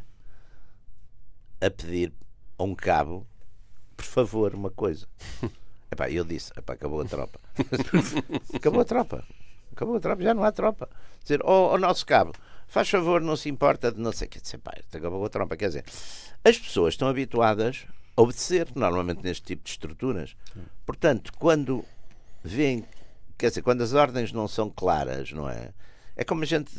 [1.61, 2.11] a pedir
[2.57, 3.27] a um cabo,
[3.95, 5.07] por favor, uma coisa.
[5.91, 7.37] Epá, eu disse, epá, acabou a tropa.
[8.55, 9.25] acabou a tropa.
[9.73, 10.89] Acabou a tropa, já não há tropa.
[11.21, 12.31] Dizer, ó oh, nosso cabo,
[12.65, 14.39] faz favor, não se importa de não sei o que.
[14.93, 15.57] Acabou a tropa.
[15.57, 15.85] Quer dizer,
[16.45, 20.35] as pessoas estão habituadas obedecer, normalmente neste tipo de estruturas.
[20.85, 21.83] Portanto, quando
[22.43, 22.85] veem,
[23.37, 25.69] quer dizer, quando as ordens não são claras, não é?
[26.15, 26.71] É como a gente,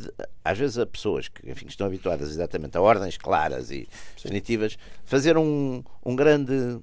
[0.43, 5.37] às vezes, há pessoas que enfim, estão habituadas exatamente a ordens claras e definitivas, fazer
[5.37, 6.79] um, um grande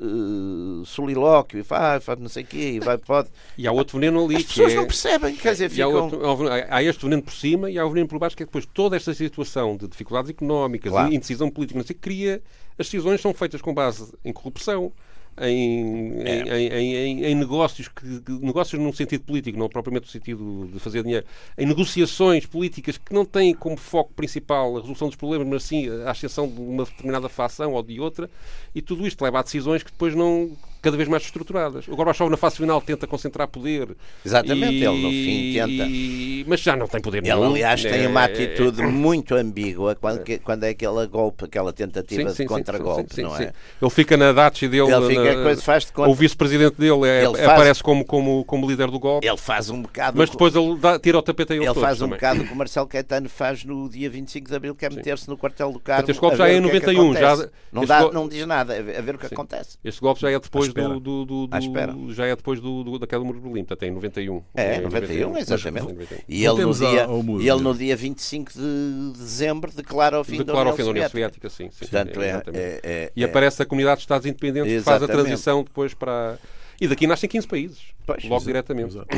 [0.00, 3.28] uh, solilóquio e faz, faz não sei o quê e vai, pode.
[3.56, 4.86] E há outro veneno ali As pessoas que não é...
[4.86, 6.02] percebem, quer dizer, E há, ficam.
[6.22, 8.66] outro- há este veneno por cima e há o veneno por baixo, que é depois
[8.66, 11.12] toda esta situação de dificuldades económicas, Claro.
[11.12, 12.42] indecisão política, não sei, cria.
[12.78, 14.92] As decisões são feitas com base em corrupção,
[15.38, 16.58] em, É.
[16.58, 20.78] em, em- em- negócios, que, que- negócios num sentido político, não propriamente no sentido de
[20.78, 21.24] fazer dinheiro,
[21.56, 25.88] em negociações políticas que não têm como foco principal a resolução dos problemas, mas sim
[26.04, 28.28] a ascensão de uma determinada facção ou de outra,
[28.74, 31.86] e tudo isto leva a decisões que depois não cada vez mais estruturadas.
[31.88, 33.88] O Gorbachev na fase final tenta concentrar poder.
[34.24, 35.88] Exatamente, e- ele no fim tenta.
[35.90, 37.46] e- mas já não tem poder Ele, nenhum.
[37.50, 41.72] aliás, tem É- uma é- atitude muito ambígua quando, que- quando é aquele golpe, aquela
[41.72, 43.52] tentativa Sim, sim, de contragolpe, não é?
[43.80, 44.90] Ele fica na Dachi dele.
[44.92, 48.04] Ele fica, na- coisa faz de conta- O vice-presidente dele é- Ele faz- aparece como,
[48.04, 50.16] como, como líder do golpe, Ele faz um bocado.
[50.18, 52.18] mas depois ele dá- tira o tapete a ele Ele faz um também.
[52.18, 55.28] bocado o que o Marcelo Caetano faz no dia 25 de Abril, que é meter-se
[55.28, 55.80] no quartel do.
[55.80, 58.46] Portanto, este golpe já é em o que que 91, já- não, dá, não diz
[58.46, 59.78] nada, a ver, o que acontece.
[59.84, 60.88] Este golpe já é depois espera.
[61.00, 61.94] do, do, do, À espera.
[62.10, 64.42] já é depois do, do, da queda do Muro de Berlim, portanto é em 91.
[64.54, 65.84] É, em 91, exatamente.
[65.86, 66.18] Em 91.
[66.28, 67.78] E ele no, dia, ao- ao muro, e ele no mesmo.
[67.78, 71.48] dia 25 de dezembro declara o fim Declara da o fim da União União Soviética.
[71.48, 71.70] Soviética, sim.
[71.70, 72.62] sim Portanto, é, exatamente.
[72.62, 75.26] é- é- E é- aparece a Comunidade de Estados Independentes que faz a Exatamente.
[75.28, 76.38] transição depois para.
[76.82, 77.78] E daqui nascem 15 países.
[78.06, 78.88] Pois, logo exato, diretamente.
[78.88, 79.08] Exato.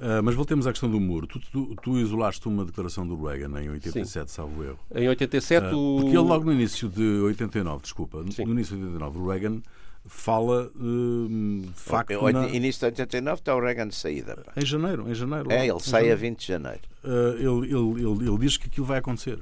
[0.00, 1.28] Ah, mas voltemos à questão do muro.
[1.28, 4.78] Tu, tu- tu isolaste uma declaração do Reagan em 87, salvo erro.
[4.92, 5.98] Em 87, Ah, o...
[6.00, 8.44] Porque ele logo no início de 89, desculpa, Sim.
[8.44, 9.62] no início de 89, o Reagan
[10.06, 14.36] fala hum, de facto Eu- na- Início de 89 está o Reagan de saída.
[14.36, 14.52] pá.
[14.56, 15.50] em janeiro, em janeiro.
[15.50, 16.20] É, logo, ele sai a janeiro.
[16.20, 16.80] 20 de janeiro.
[17.04, 19.38] Ah, ele, ele, ele, ele diz que aquilo vai acontecer.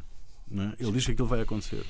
[0.51, 0.73] não é?
[0.79, 1.85] Ele diz que aquilo vai acontecer.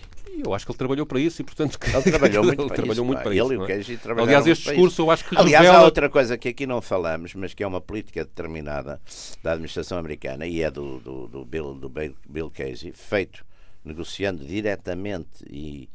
[0.44, 2.76] Eu acho que ele trabalhou para isso e, portanto, que- Ele trabalhou muito ele para
[2.76, 3.04] trabalhou isso.
[3.04, 3.42] muito para ele
[3.80, 3.92] isso.
[3.92, 4.22] e o é?
[4.22, 5.84] Aliás, este para discurso eu acho que Aliás, há revela...
[5.84, 9.00] outra coisa que aqui não falamos, mas que é uma política determinada
[9.42, 13.44] da administração americana e é do, do, do Bill, do Bill Bill Casey, feito
[13.84, 15.88] negociando diretamente e,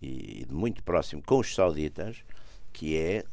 [0.00, 2.18] e de muito próximo com os sauditas,
[2.72, 3.24] que é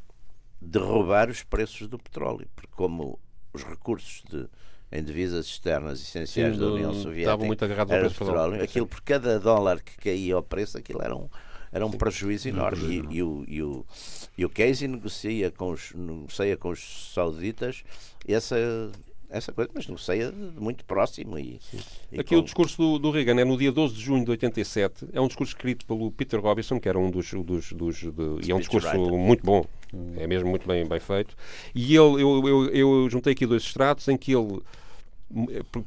[0.59, 2.47] derrubar os preços do petróleo.
[2.55, 3.19] Porque como
[3.53, 4.47] os recursos de,
[4.91, 9.97] em divisas externas essenciais Sim, da União Soviética era petróleo, aquilo por cada dólar que
[9.97, 11.29] caía ao preço, aquilo era um,
[11.71, 13.05] era um prejuízo enorme.
[13.09, 13.85] E, e o, e, o,
[14.37, 17.83] e o Casey negocia com os, negocia com os sauditas
[18.27, 18.55] essa,
[19.29, 21.37] essa coisa, mas negocia de muito próximo.
[21.39, 21.59] E,
[22.11, 24.31] e Aqui com- o discurso do, do Reagan é no dia 12 de junho de
[24.31, 25.07] 87.
[25.13, 27.31] É um discurso escrito pelo Peter Robinson, que era um dos.
[27.31, 28.11] dos, dos de-
[28.47, 29.17] e é um discurso Speechwriter.
[29.19, 29.65] muito bom.
[30.17, 31.35] É mesmo muito bem, bem feito.
[31.73, 34.61] E ele, eu, eu, eu juntei aqui dois extratos em que ele.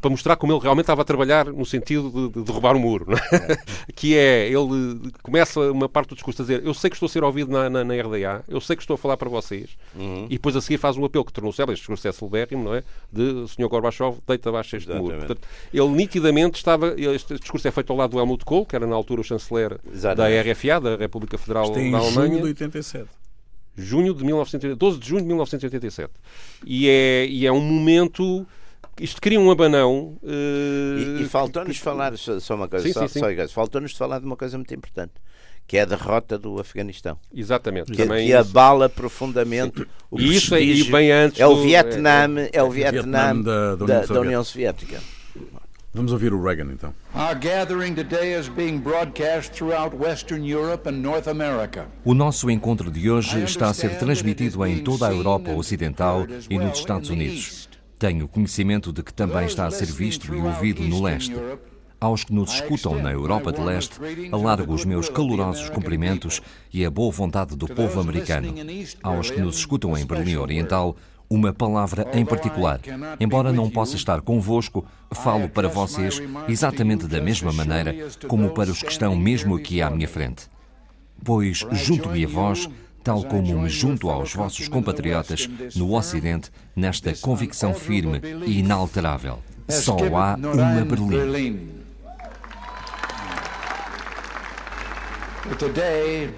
[0.01, 3.07] Para mostrar como ele realmente estava a trabalhar no sentido de, de derrubar o muro,
[3.09, 3.57] não é?
[3.95, 7.09] que é, ele começa uma parte do discurso a dizer: Eu sei que estou a
[7.11, 10.27] ser ouvido na, na, na RDA, eu sei que estou a falar para vocês, Uhum.
[10.27, 12.75] e depois a seguir faz um apelo que tornou célebre, este discurso é celebérrimo, não
[12.75, 12.83] é?
[13.13, 13.69] De Sr.
[13.69, 15.15] Gorbachev, deita abaixo este muro.
[15.15, 15.27] Exatamente.
[15.27, 16.95] Portanto, ele nitidamente estava.
[17.01, 19.79] Este discurso é feito ao lado do Helmut Kohl, que era na altura o chanceler
[19.93, 20.45] Exatamente.
[20.45, 22.37] da RFA, da República Federal Isto é em da junho Alemanha.
[22.43, 23.07] de 87.
[23.77, 26.11] Junho de 1980, 12 de junho de 1987.
[26.67, 28.45] E é, e é um momento.
[29.01, 30.17] Isto cria um abanão.
[30.25, 33.49] eh, E, e faltou-nos falar, só, só uma coisa, Sim, só, sim, sim.
[33.49, 35.13] faltou-nos falar de uma coisa muito importante,
[35.67, 37.17] que é a derrota do Afeganistão.
[37.35, 37.93] Exatamente.
[37.93, 38.37] Que, que isso.
[38.37, 43.41] abala profundamente o E isso é- e vem antes É o Vietnã, é, o Vietnã
[43.41, 44.99] da- da, da União da União Soviética.
[45.95, 46.95] Vamos ouvir o Reagan então.
[47.15, 51.87] Our gathering today is being broadcast throughout Western Europe and North America.
[52.05, 56.59] O nosso encontro de hoje está a ser transmitido em toda a Europa Ocidental e
[56.59, 57.68] nos Estados Unidos.
[57.99, 61.35] Tenho conhecimento de que também está a ser visto e ouvido no leste.
[62.01, 63.99] Aos que nos escutam na Europa de Leste,
[64.31, 66.41] alargo os meus calorosos cumprimentos
[66.73, 68.55] e a boa vontade do povo americano.
[69.03, 70.97] Aos que nos escutam em Berlim Oriental,
[71.29, 72.81] uma palavra em particular.
[73.19, 77.97] Embora não possa estar convosco, falo para vocês exatamente da mesma maneira
[78.29, 80.47] como para os que estão mesmo aqui à minha frente.
[81.25, 82.71] Pois junto-me a vós,
[83.09, 89.39] tal como me junto aos vossos compatriotas no Ocidente, nesta convicção firme e inalterável.
[89.67, 91.71] Só há uma Berlim.
[95.59, 96.29] Today,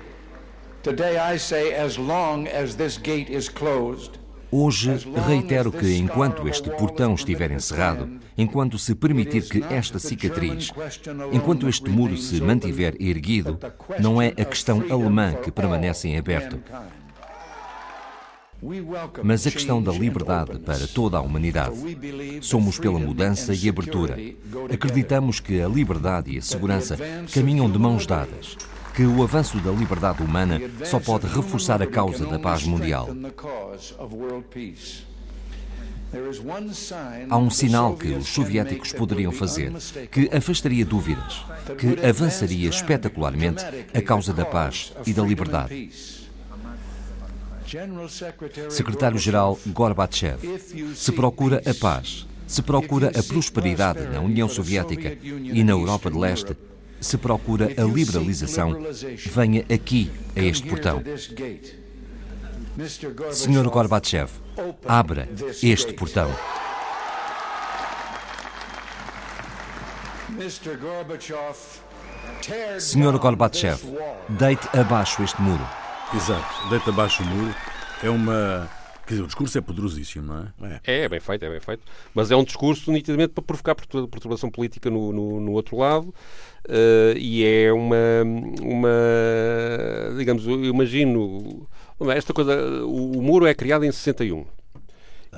[0.85, 4.20] today I say, as long as this gate is closed,
[4.53, 4.91] Hoje
[5.27, 10.73] reitero que enquanto este portão estiver encerrado, enquanto se permitir que esta cicatriz,
[11.33, 13.59] enquanto este muro se mantiver erguido,
[14.01, 16.59] não é a questão alemã que permanece em aberto.
[19.23, 21.77] mas a questão da liberdade para toda a humanidade.
[22.43, 24.19] Somos pela mudança e abertura.
[24.73, 26.99] Acreditamos que a liberdade e a segurança
[27.33, 28.57] caminham de mãos dadas
[28.94, 33.09] que o avanço da liberdade humana só pode reforçar a causa da paz mundial.
[37.29, 39.72] Há um sinal que os soviéticos poderiam fazer,
[40.11, 41.44] que afastaria dúvidas,
[41.79, 45.90] que avançaria espetacularmente a causa da paz e da liberdade.
[48.68, 50.40] Secretário-Geral Gorbachev,
[50.96, 56.18] se procura a paz, se procura a prosperidade na União Soviética e na Europa de
[56.18, 56.57] Leste,
[57.01, 58.77] se procura a liberalização,
[59.27, 61.03] venha aqui a este portão.
[63.33, 64.31] Senhor Gorbachev,
[64.87, 65.29] abra
[65.63, 66.31] este portão.
[72.79, 73.81] Senhor Gorbachev,
[74.29, 75.67] deite abaixo este muro.
[76.15, 77.55] Exato, deite abaixo o muro.
[78.03, 78.69] É uma.
[79.11, 80.81] Quer dizer, o discurso é poderosíssimo, não é?
[80.87, 81.83] É, é bem feito, é bem feito.
[82.14, 86.14] Mas é um discurso nitidamente para provocar perturbação política no, no, no outro lado.
[86.68, 87.96] Uh, e é uma,
[88.62, 88.88] uma.
[90.16, 91.66] Digamos, eu imagino
[92.14, 94.46] esta coisa, o, o muro é criado em 61.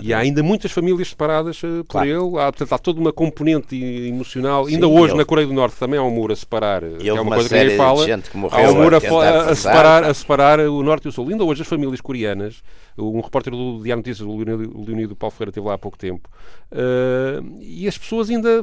[0.00, 2.09] E há ainda muitas famílias separadas uh, por claro.
[2.09, 2.40] ele.
[2.40, 4.66] Há, portanto, há toda uma componente emocional.
[4.66, 6.83] Sim, ainda hoje, na Coreia do Norte, também há um muro a separar.
[6.83, 8.07] E é uma, uma coisa que ninguém fala.
[8.50, 11.28] Há um muro a, a, a, separar, a separar o Norte e o Sul.
[11.28, 12.62] Ainda hoje, as famílias coreanas.
[12.96, 16.28] Um repórter do Diário Notícias, o Leonido Paulo Ferreira, esteve lá há pouco tempo.
[16.70, 18.62] Uh, e as pessoas ainda.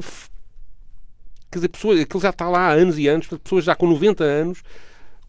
[1.50, 3.26] Quer dizer, pessoas, aquilo já está lá há anos e anos.
[3.26, 4.62] Pessoas já com 90 anos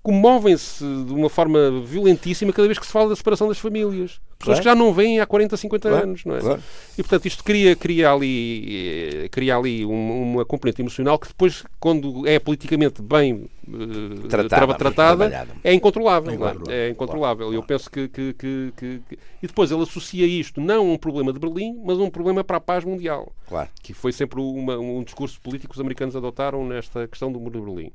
[0.04, 4.20] comovem-se de uma forma violentíssima cada vez que se fala da separação das famílias.
[4.40, 4.60] Pessoas claro.
[4.60, 6.04] que já não vêm há 40, 50 claro.
[6.04, 6.40] anos, não é?
[6.40, 6.64] Claro.
[6.98, 12.40] E portanto isto cria, cria ali, cria ali uma componente emocional que depois, quando é
[12.40, 16.48] politicamente bem uh, tratada, tratada é incontrolável.
[16.68, 17.54] É, é incontrolável.
[17.54, 19.02] Eu penso que, que, que, que,
[19.44, 22.44] E depois ele associa isto não a um problema de Berlim, mas a um problema
[22.44, 23.32] para a paz mundial.
[23.48, 23.70] Claro.
[23.84, 27.60] Que foi sempre uma, um discurso político que os americanos adotaram nesta questão do muro
[27.60, 27.92] de Berlim.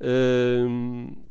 [0.00, 1.29] Uh,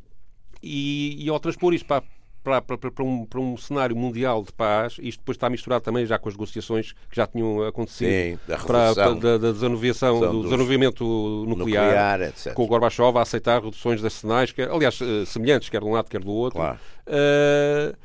[0.62, 2.02] e, e ao transpor isto para,
[2.42, 6.06] para, para, para, um, para um cenário mundial de paz, isto depois está misturado também
[6.06, 10.42] já com as negociações que já tinham acontecido Sim, da para, da, da desanuviação, do
[10.44, 11.04] desanuviamento
[11.46, 15.86] nuclear, nuclear com o Gorbachev a aceitar reduções arsenais, que, aliás, uh, semelhantes, quer de
[15.86, 16.58] um lado, quer do outro.
[16.58, 16.78] Claro.
[17.06, 17.96] Uh,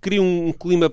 [0.00, 0.92] cria um, clima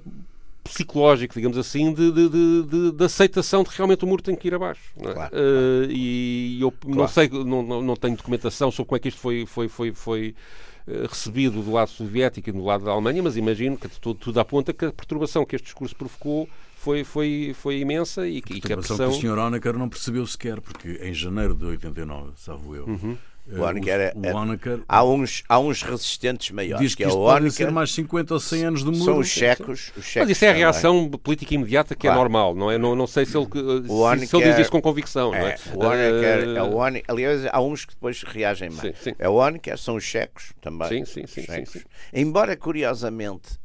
[0.63, 4.47] psicológico, digamos assim, de, de, de, de, aceitação de que realmente o muro tem que
[4.47, 4.91] ir abaixo.
[5.01, 5.13] Não é?
[5.13, 6.97] claro, uh, e eu claro.
[6.97, 9.93] não sei, não, não, não tenho documentação sobre como é que isto foi, foi, foi,
[9.93, 10.76] foi eh,
[11.09, 14.73] recebido do lado soviético e do lado da Alemanha, mas imagino que tudo, tudo aponta
[14.73, 16.47] que a perturbação que este discurso provocou
[16.77, 18.97] foi, foi, foi imensa e, e que a pressão...
[18.97, 19.37] que o Sr.
[19.37, 23.17] Honecker não percebeu sequer, porque em janeiro de 89, salvo eu, uhum.
[23.49, 26.81] O Honecker, é, o Honecker, há, uns, há uns resistentes maiores.
[26.81, 29.03] Diz que, que é o Honecker, ser mais 50 ou 100 anos de muro.
[29.05, 29.91] São os checos.
[29.95, 32.19] Os checos Mas isso é a reação política imediata que é claro.
[32.19, 32.77] é normal, não é?
[32.77, 35.33] Não, não sei se ele, se, Honecker, se ele diz isso com convicção.
[35.33, 35.57] É, não é?
[35.73, 36.57] O Honecker, uh...
[36.57, 38.81] é o Honecker, aliás, há uns que depois reagem mais.
[38.81, 39.15] Sim, sim.
[39.17, 40.89] É o Honecker, são os checos também.
[40.89, 41.81] Sim, sim, sim, sim, sim.
[42.13, 43.57] Embora, curiosamente,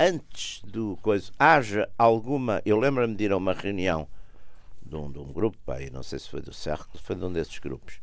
[0.00, 2.62] antes do coisa, haja alguma.
[2.64, 4.08] Eu lembro-me de ir a uma reunião
[4.82, 7.30] de um, de um grupo, pai, não sei se foi do Cercle, foi de um
[7.30, 8.00] desses grupos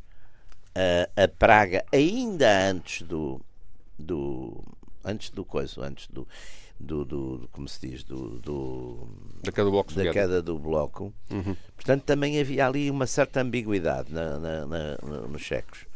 [0.76, 3.40] a, a praga ainda antes do,
[3.98, 4.62] do
[5.04, 6.28] antes do coisa, antes do,
[6.78, 9.08] do, do, como se diz, do, do
[9.42, 11.14] da queda do bloco, da queda do bloco.
[11.30, 11.56] Uhum.
[11.74, 14.96] Portanto, também havia ali uma certa ambiguidade na, na, na,
[15.28, 15.86] nos checos.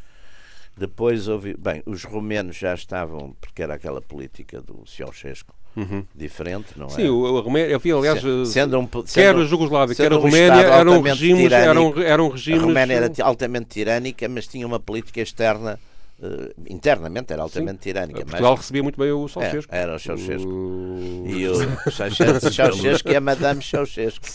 [0.76, 6.04] Depois houve, bem, os romenos já estavam, porque era aquela política do Ceausescu, Uhum.
[6.14, 6.90] diferente, não é?
[6.90, 10.62] Sim, o, a Roménia, havia, aliás, sendo um, sendo, quer a Jugoslávia, quer a Roménia,
[10.62, 12.62] eram regimes, eram, eram regimes.
[12.62, 15.78] A Roménia era altamente tirânica, mas tinha uma política externa.
[16.22, 17.90] Uh, internamente era altamente Sim.
[17.92, 18.20] tirânica.
[18.20, 19.74] Portugal mas, recebia muito bem o Ceausescu.
[19.74, 20.46] É, era o Ceausescu.
[20.46, 21.24] Uh...
[21.26, 21.54] E o
[22.52, 24.26] Ceausescu e a Madame Ceausescu.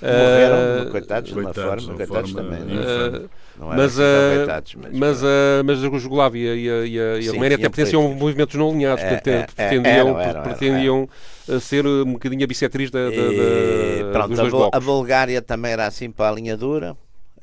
[0.00, 0.90] Morreram, uh...
[0.90, 2.78] coitados, de uma forma, coitados forma também.
[2.78, 3.28] Uh...
[3.58, 4.02] Não mas, uh,
[4.36, 5.26] coitados, mas, mas, uh,
[5.64, 8.70] mas a Jugoslávia e a, e a, e a Roménia até pertenciam a movimentos não
[8.70, 11.08] alinhados, é, é, pretendiam, era, era, pretendiam
[11.48, 15.42] era, ser um bocadinho a bissetriz da, da, da, pronto, dos dois a, a Bulgária
[15.42, 16.96] também era assim para a linha dura.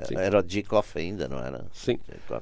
[0.03, 0.15] Sim.
[0.17, 1.65] Era o Djikov ainda, não era?
[1.71, 1.97] Sim.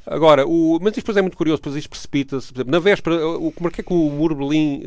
[0.08, 2.52] Agora, o, mas isto depois é muito curioso, depois isto precipita-se.
[2.66, 4.82] Na véspera, o, como é que, é que o Muro Berlim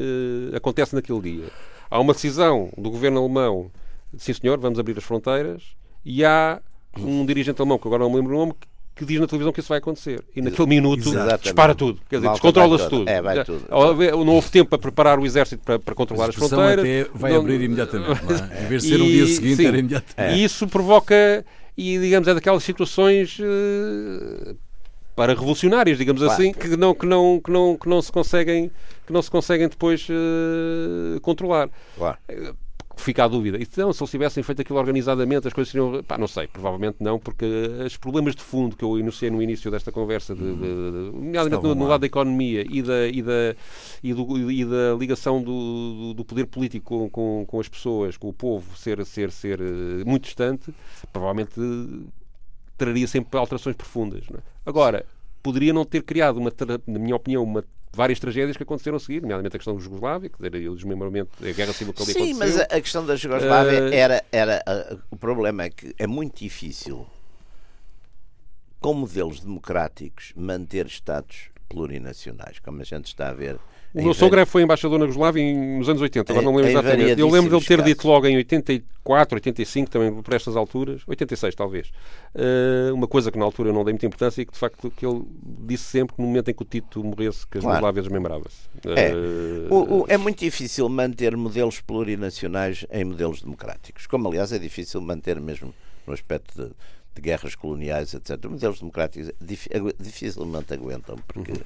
[0.52, 1.44] acontece naquele dia?
[1.88, 3.70] Há uma decisão do governo alemão,
[4.16, 5.62] sim senhor, vamos abrir as fronteiras,
[6.04, 6.60] e há
[6.98, 8.54] um dirigente alemão, que agora não me lembro o nome,
[8.96, 10.24] que diz na televisão que isso vai acontecer.
[10.34, 11.42] E naquele minuto Exatamente.
[11.42, 12.00] dispara tudo.
[12.08, 13.08] Quer dizer, descontrola-se tudo.
[13.08, 13.62] É, vai tudo.
[13.68, 16.78] Não houve tempo para preparar o exército para, para controlar as fronteiras.
[16.78, 17.40] Até vai não...
[17.40, 18.10] abrir imediatamente.
[18.10, 18.64] É?
[18.64, 20.38] Em vez de ser e, um dia seguinte, sim, era imediatamente.
[20.38, 21.44] E isso provoca,
[21.76, 23.38] e digamos, é daquelas situações.
[23.38, 24.56] Uh,
[25.14, 26.34] para revolucionárias, digamos Claro.
[26.34, 28.70] assim, que não, que, não, que, não, que não se conseguem
[29.06, 31.70] que não se conseguem depois eh, controlar.
[31.96, 32.18] Claro.
[32.98, 33.58] Fica a dúvida.
[33.60, 36.02] Então, se eles tivessem feito aquilo organizadamente, as coisas seriam.
[36.02, 37.44] Pá, não sei, provavelmente não, porque
[37.86, 41.62] os problemas de fundo que eu enunciei no início desta conversa, de, de, de, nomeadamente
[41.62, 43.54] no, no lado da economia e da, e da,
[44.02, 48.28] e do- e da ligação do, do- poder político com, com, com as pessoas, com
[48.28, 50.74] o povo, ser, ser, ser eh, muito distante,
[51.12, 51.52] provavelmente
[52.76, 54.24] traria sempre alterações profundas.
[54.32, 54.38] é?
[54.64, 55.04] Agora,
[55.42, 56.50] poderia não ter criado, uma,
[56.86, 57.64] na minha opinião, uma,
[57.96, 61.30] várias tragédias que aconteceram a seguir, nomeadamente a questão da Jugoslávia, que era o desmembramento
[61.42, 62.38] da guerra civil que ali Sim, aconteceu.
[62.38, 64.24] mas a, a questão da Jugoslávia Eh, era.
[64.30, 67.06] era ah, o problema é que é muito difícil,
[68.78, 73.56] com modelos democráticos, manter Estados plurinacionais, como a gente está a ver.
[73.94, 76.72] O meu sogro foi embaixador na Jugoslávia em- nos anos 80, agora não lembro em
[76.74, 77.18] exatamente.
[77.20, 81.54] Eu lembro dele ter variadíssimos dito logo em 84, 85, também por estas alturas, 86
[81.54, 81.90] talvez,
[82.34, 84.90] eh, uma coisa que na altura eu não dei muita importância e que de facto
[84.90, 85.22] que ele
[85.66, 87.76] disse sempre que no momento em que o Tito morresse, que a Claro.
[87.76, 88.68] Jugoslávia desmembrava-se.
[88.84, 89.10] É.
[89.10, 89.14] Eh,
[89.70, 95.00] O- o- é muito difícil manter modelos plurinacionais em modelos democráticos, como aliás é difícil
[95.00, 95.72] manter mesmo
[96.06, 96.70] no aspecto de,
[97.16, 98.44] de guerras coloniais, etc.
[98.48, 101.58] Modelos democráticos difi- agu- dificilmente aguentam, porque, Uhum.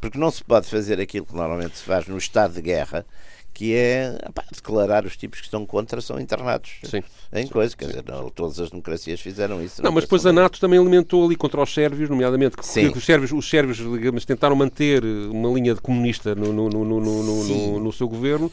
[0.00, 3.04] porque não se pode fazer aquilo que normalmente se faz no estado de guerra,
[3.52, 7.02] que é epá, declarar os tipos que estão contra são internados Sim.
[7.32, 7.76] em coisa.
[7.76, 9.82] Quer dizer, não, todas as democracias fizeram isso.
[9.82, 12.92] Não, mas depois a NATO também alimentou ali contra os sérvios, nomeadamente que, Sim.
[12.92, 16.84] que os sérvios, os sérvios digamos, tentaram manter uma linha de comunista no, no, no,
[16.84, 17.78] no, no, no, Sim.
[17.80, 18.52] no seu governo.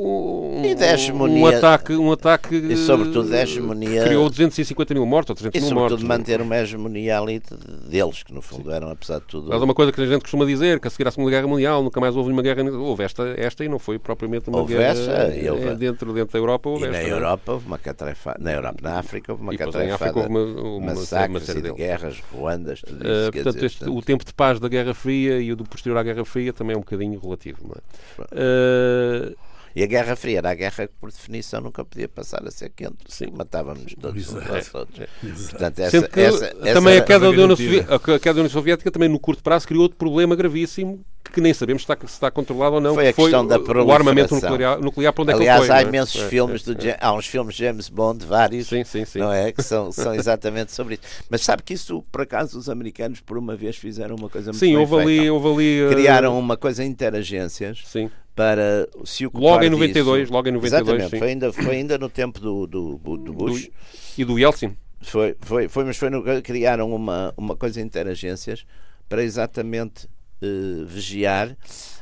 [0.00, 4.94] Um, E da hegemonia- um ataque, um ataque E, sobretudo, da hegemonia- que criou 250
[4.94, 6.08] mil mortos ou 300 E mil sobretudo mortos.
[6.08, 9.48] manter uma hegemonia ali de- deles, que no fundo eram, apesar de tudo.
[9.48, 11.82] Mas uma coisa que a gente costuma dizer, que a seguir à Segunda Guerra Mundial
[11.82, 12.62] nunca mais houve uma guerra.
[12.70, 14.90] Houve esta, esta e não foi propriamente uma Houve guerra.
[14.92, 17.18] essa, e houve- eh, dentro, dentro da Europa houve E na esta, não é?
[17.18, 18.38] Europa houve uma catrefada.
[18.40, 19.94] Na Europa, na África houve uma E catrefada.
[19.94, 23.28] África houve uma- uma- uma massacres série e de guerras, Ruandas, tudo isso.
[23.28, 25.64] Uh, portanto, dizer, este- o portanto, tempo de paz da Guerra Fria e o do
[25.64, 27.58] posterior à Guerra Fria também é um bocadinho relativo.
[27.64, 29.32] Não é?
[29.78, 32.70] E a Guerra Fria era a guerra que, por definição, nunca podia passar a ser
[32.70, 32.96] quente.
[33.06, 33.26] Sim.
[33.32, 34.54] Matávamos todos uns Exato.
[34.56, 35.06] aos outros.
[35.50, 37.70] Portanto, essa, essa, essa também era- a queda, da União garantida.
[37.84, 41.40] Soviética, a queda da União Soviética também no curto prazo criou outro problema gravíssimo que
[41.40, 42.94] nem sabemos se está, se está controlado ou não.
[42.94, 44.50] Foi a questão da o armamento proliferação.
[44.50, 45.74] nuclear, nuclear para onde é que Aliás, foi.
[45.74, 45.84] há é?
[45.84, 46.96] imensos É, filmes, é, do, é.
[47.00, 49.18] Há uns filmes de James Bond, vários, Sim, sim, sim.
[49.18, 49.52] não é?
[49.52, 51.02] Que são, são exatamente sobre isso.
[51.30, 54.60] Mas sabe que isso, por acaso, os americanos, por uma vez, fizeram uma coisa muito
[54.60, 55.86] Sim, houve ali, houve ali.
[55.86, 58.10] uh, Criaram uma coisa interagências Sim.
[58.34, 59.78] para se ocupar Logo em disso.
[59.80, 61.18] 92, logo em 92, Exatamente, sim.
[61.18, 63.64] foi ainda, foi ainda no tempo do, do, do Bush.
[63.66, 63.72] Do-
[64.18, 64.76] e do Yeltsin.
[65.00, 68.64] Foi, foi, foi, mas foi no, criaram uma, uma coisa interagências
[69.08, 70.08] para exatamente
[70.42, 71.56] eh, vigiar,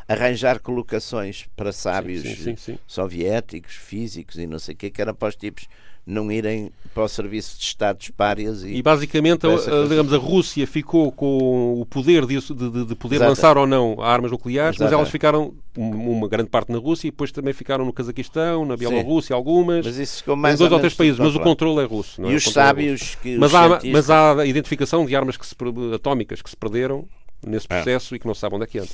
[0.08, 2.78] arranjar colocações para sábios sim, sim, sim.
[2.86, 5.66] soviéticos, físicos e não sei o que, que era para os tipos
[6.08, 10.16] não irem para o serviço de Estados párias e, E basicamente, a, a- digamos, a
[10.16, 13.28] Rússia ficou com o poder disso- de, de- de poder Exato.
[13.30, 14.94] lançar ou não armas nucleares, mas Exato.
[15.00, 18.76] elas ficaram, um- uma grande parte na Rússia, e depois também ficaram no Cazaquistão, na
[18.76, 21.80] Bielorrússia, algumas, mas isso ficou em mais dois ou ou três países, mas o controle
[21.80, 22.22] é russo.
[22.24, 22.30] é?
[22.30, 25.16] E O os controle é sábios que Mas há, cientistas- mas há a identificação de
[25.16, 25.56] armas que se
[25.92, 27.08] atómicas que se perderam
[27.46, 27.76] nesse É.
[27.82, 28.90] processo e que não se sabe onde é que andam.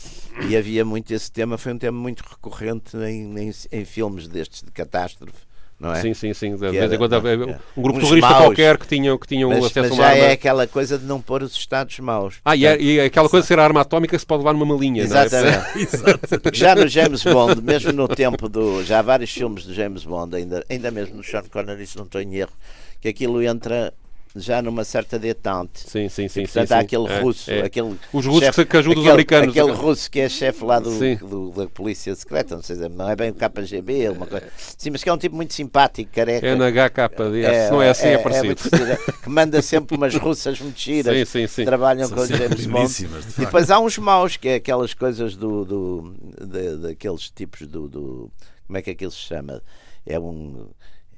[0.49, 4.63] E havia muito esse tema, foi um tema muito recorrente em, em, em filmes destes
[4.63, 5.33] de catástrofe,
[5.81, 6.01] não é?
[6.01, 6.51] Sim, sim, sim.
[6.55, 7.59] De vez em quando havia é.
[7.77, 8.45] um grupo terrorista maus.
[8.45, 10.25] qualquer que tinham, que tinham Mas, acesso mas a uma já arma.
[10.25, 12.37] é aquela coisa de não pôr os Estados maus.
[12.45, 14.43] Ah, e, é, e é aquela coisa de ser a arma atómica que se pode
[14.45, 15.25] levar numa malinha, não é?
[15.25, 15.99] Exatamente.
[16.43, 18.85] Porque já no James Bond, mesmo no tempo do.
[18.85, 22.05] Já há vários filmes de James Bond, ainda, ainda mesmo no Sean Connery, se não
[22.05, 22.53] estou em erro,
[23.01, 23.93] que aquilo entra
[24.35, 25.81] já numa certa detente.
[25.89, 26.43] Sim, sim, sim.
[26.43, 26.85] Portanto, sim, há sim.
[26.85, 27.61] aquele É, russo, é.
[27.63, 27.99] aquele.
[28.13, 29.49] Os russos chefe- que- que ajudam os americanos.
[29.57, 33.09] Aquele russo que é chefe lá do, do- da polícia secreta, não sei se não
[33.09, 34.47] é bem o KGB, é uma coisa.
[34.79, 36.47] Sim, mas que é um tipo muito simpático, careca.
[36.47, 38.47] É na HKD, se não é assim é, parecido.
[38.47, 41.65] muito gira, que manda sempre umas russas muito giras Sim, sim, sim.
[41.65, 42.93] trabalham São com James Bond.
[42.95, 45.65] de E depois há uns maus, que é aquelas coisas do.
[45.65, 48.31] do de- daqueles tipos do, do-
[48.67, 49.63] Como é que aquilo se chama?
[50.07, 50.69] É um.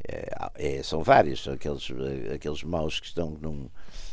[0.09, 1.88] É- é- são vários, são aqueles,
[2.34, 3.68] aqueles maus que estão num.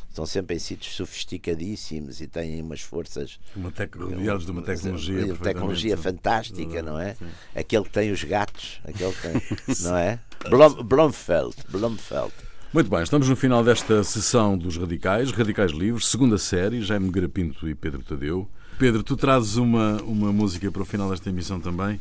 [0.09, 3.39] Estão sempre em sítios sofisticadíssimos e têm umas forças.
[3.55, 3.95] Uma tec...
[3.95, 5.23] rodeados de uma tecnologia.
[5.25, 7.15] de tecnologia fantástica, não é?
[7.55, 10.19] Aquele que tem os gatos, aquele que tem, não é?
[10.49, 12.33] Blom, Blomfeld, Blomfeld.
[12.73, 17.69] Muito bem, estamos no final desta sessão dos Radicais, Radicais Livres, segunda série, Jaime Garapinto
[17.69, 18.49] e Pedro Tadeu.
[18.77, 21.99] Pedro, tu trazes uma, uma música para o final desta emissão também.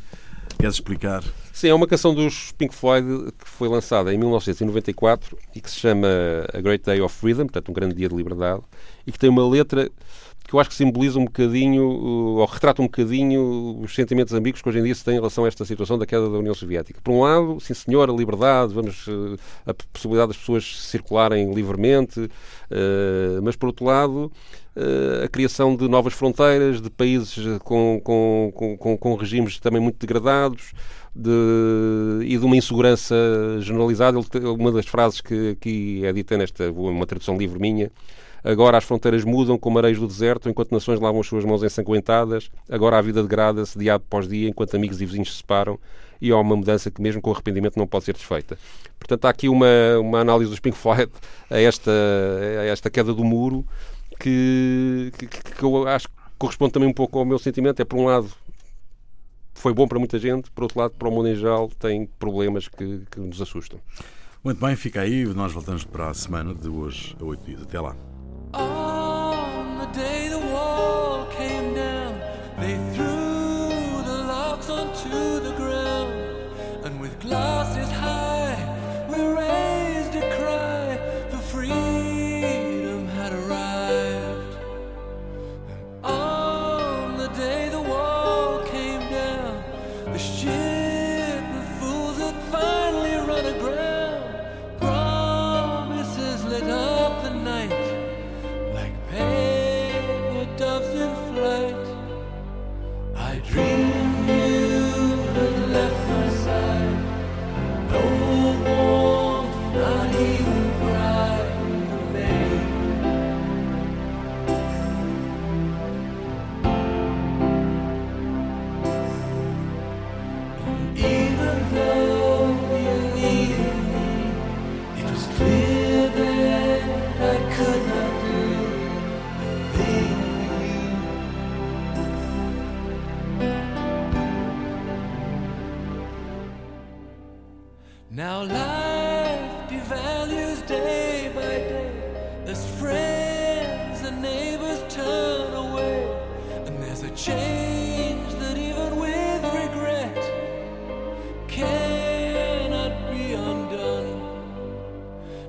[0.57, 1.23] Queres explicar?
[1.51, 5.79] Sim, é uma canção dos Pink Floyd que foi lançada em 1994 e que se
[5.79, 6.07] chama
[6.53, 8.61] A Great Day of Freedom, portanto, um grande dia de liberdade,
[9.05, 9.91] e que tem uma letra
[10.47, 14.67] que eu acho que simboliza um bocadinho, ou retrata um bocadinho os sentimentos ambíguos que
[14.67, 16.99] hoje em dia se têm em relação a esta situação da queda da União Soviética.
[17.01, 22.29] Por um lado, sim senhor, a liberdade, vamos, eh, a possibilidade das pessoas circularem livremente,
[22.69, 24.31] eh, mas por outro lado,
[25.23, 30.71] a criação de novas fronteiras, de países com, com, com, com regimes também muito degradados,
[31.15, 33.15] de, e de uma insegurança
[33.59, 34.17] generalizada.
[34.57, 37.91] Uma das frases que aqui é dita nesta, uma tradução livre minha,
[38.43, 42.49] Agora as fronteiras mudam como areias do deserto, enquanto nações lavam as suas mãos ensanguentadas.
[42.69, 45.79] Agora a vida degrada-se dia após dia, enquanto amigos e vizinhos se separam.
[46.19, 48.57] E há uma mudança que, mesmo com arrependimento, não pode ser desfeita.
[48.99, 49.67] Portanto, há aqui uma,
[49.99, 51.11] uma análise dos Pink Floyd
[51.49, 51.91] a esta,
[52.59, 53.65] a esta queda do muro
[54.19, 57.81] que, que, que eu acho que corresponde também um pouco ao meu sentimento.
[57.81, 58.29] É, por um lado,
[59.53, 62.67] foi bom para muita gente, por outro lado, para o mundo em geral, tem problemas
[62.67, 63.79] que, que nos assustam.
[64.43, 65.23] Muito bem, fica aí.
[65.25, 67.61] Nós voltamos para a semana de hoje a oito dias.
[67.61, 67.95] Até lá.
[68.53, 68.90] Oh.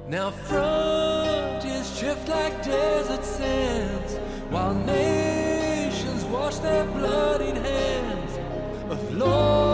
[0.09, 4.19] Now frontiers drift like desert sands,
[4.51, 8.39] while nations wash their bloodied hands
[8.91, 9.72] of law.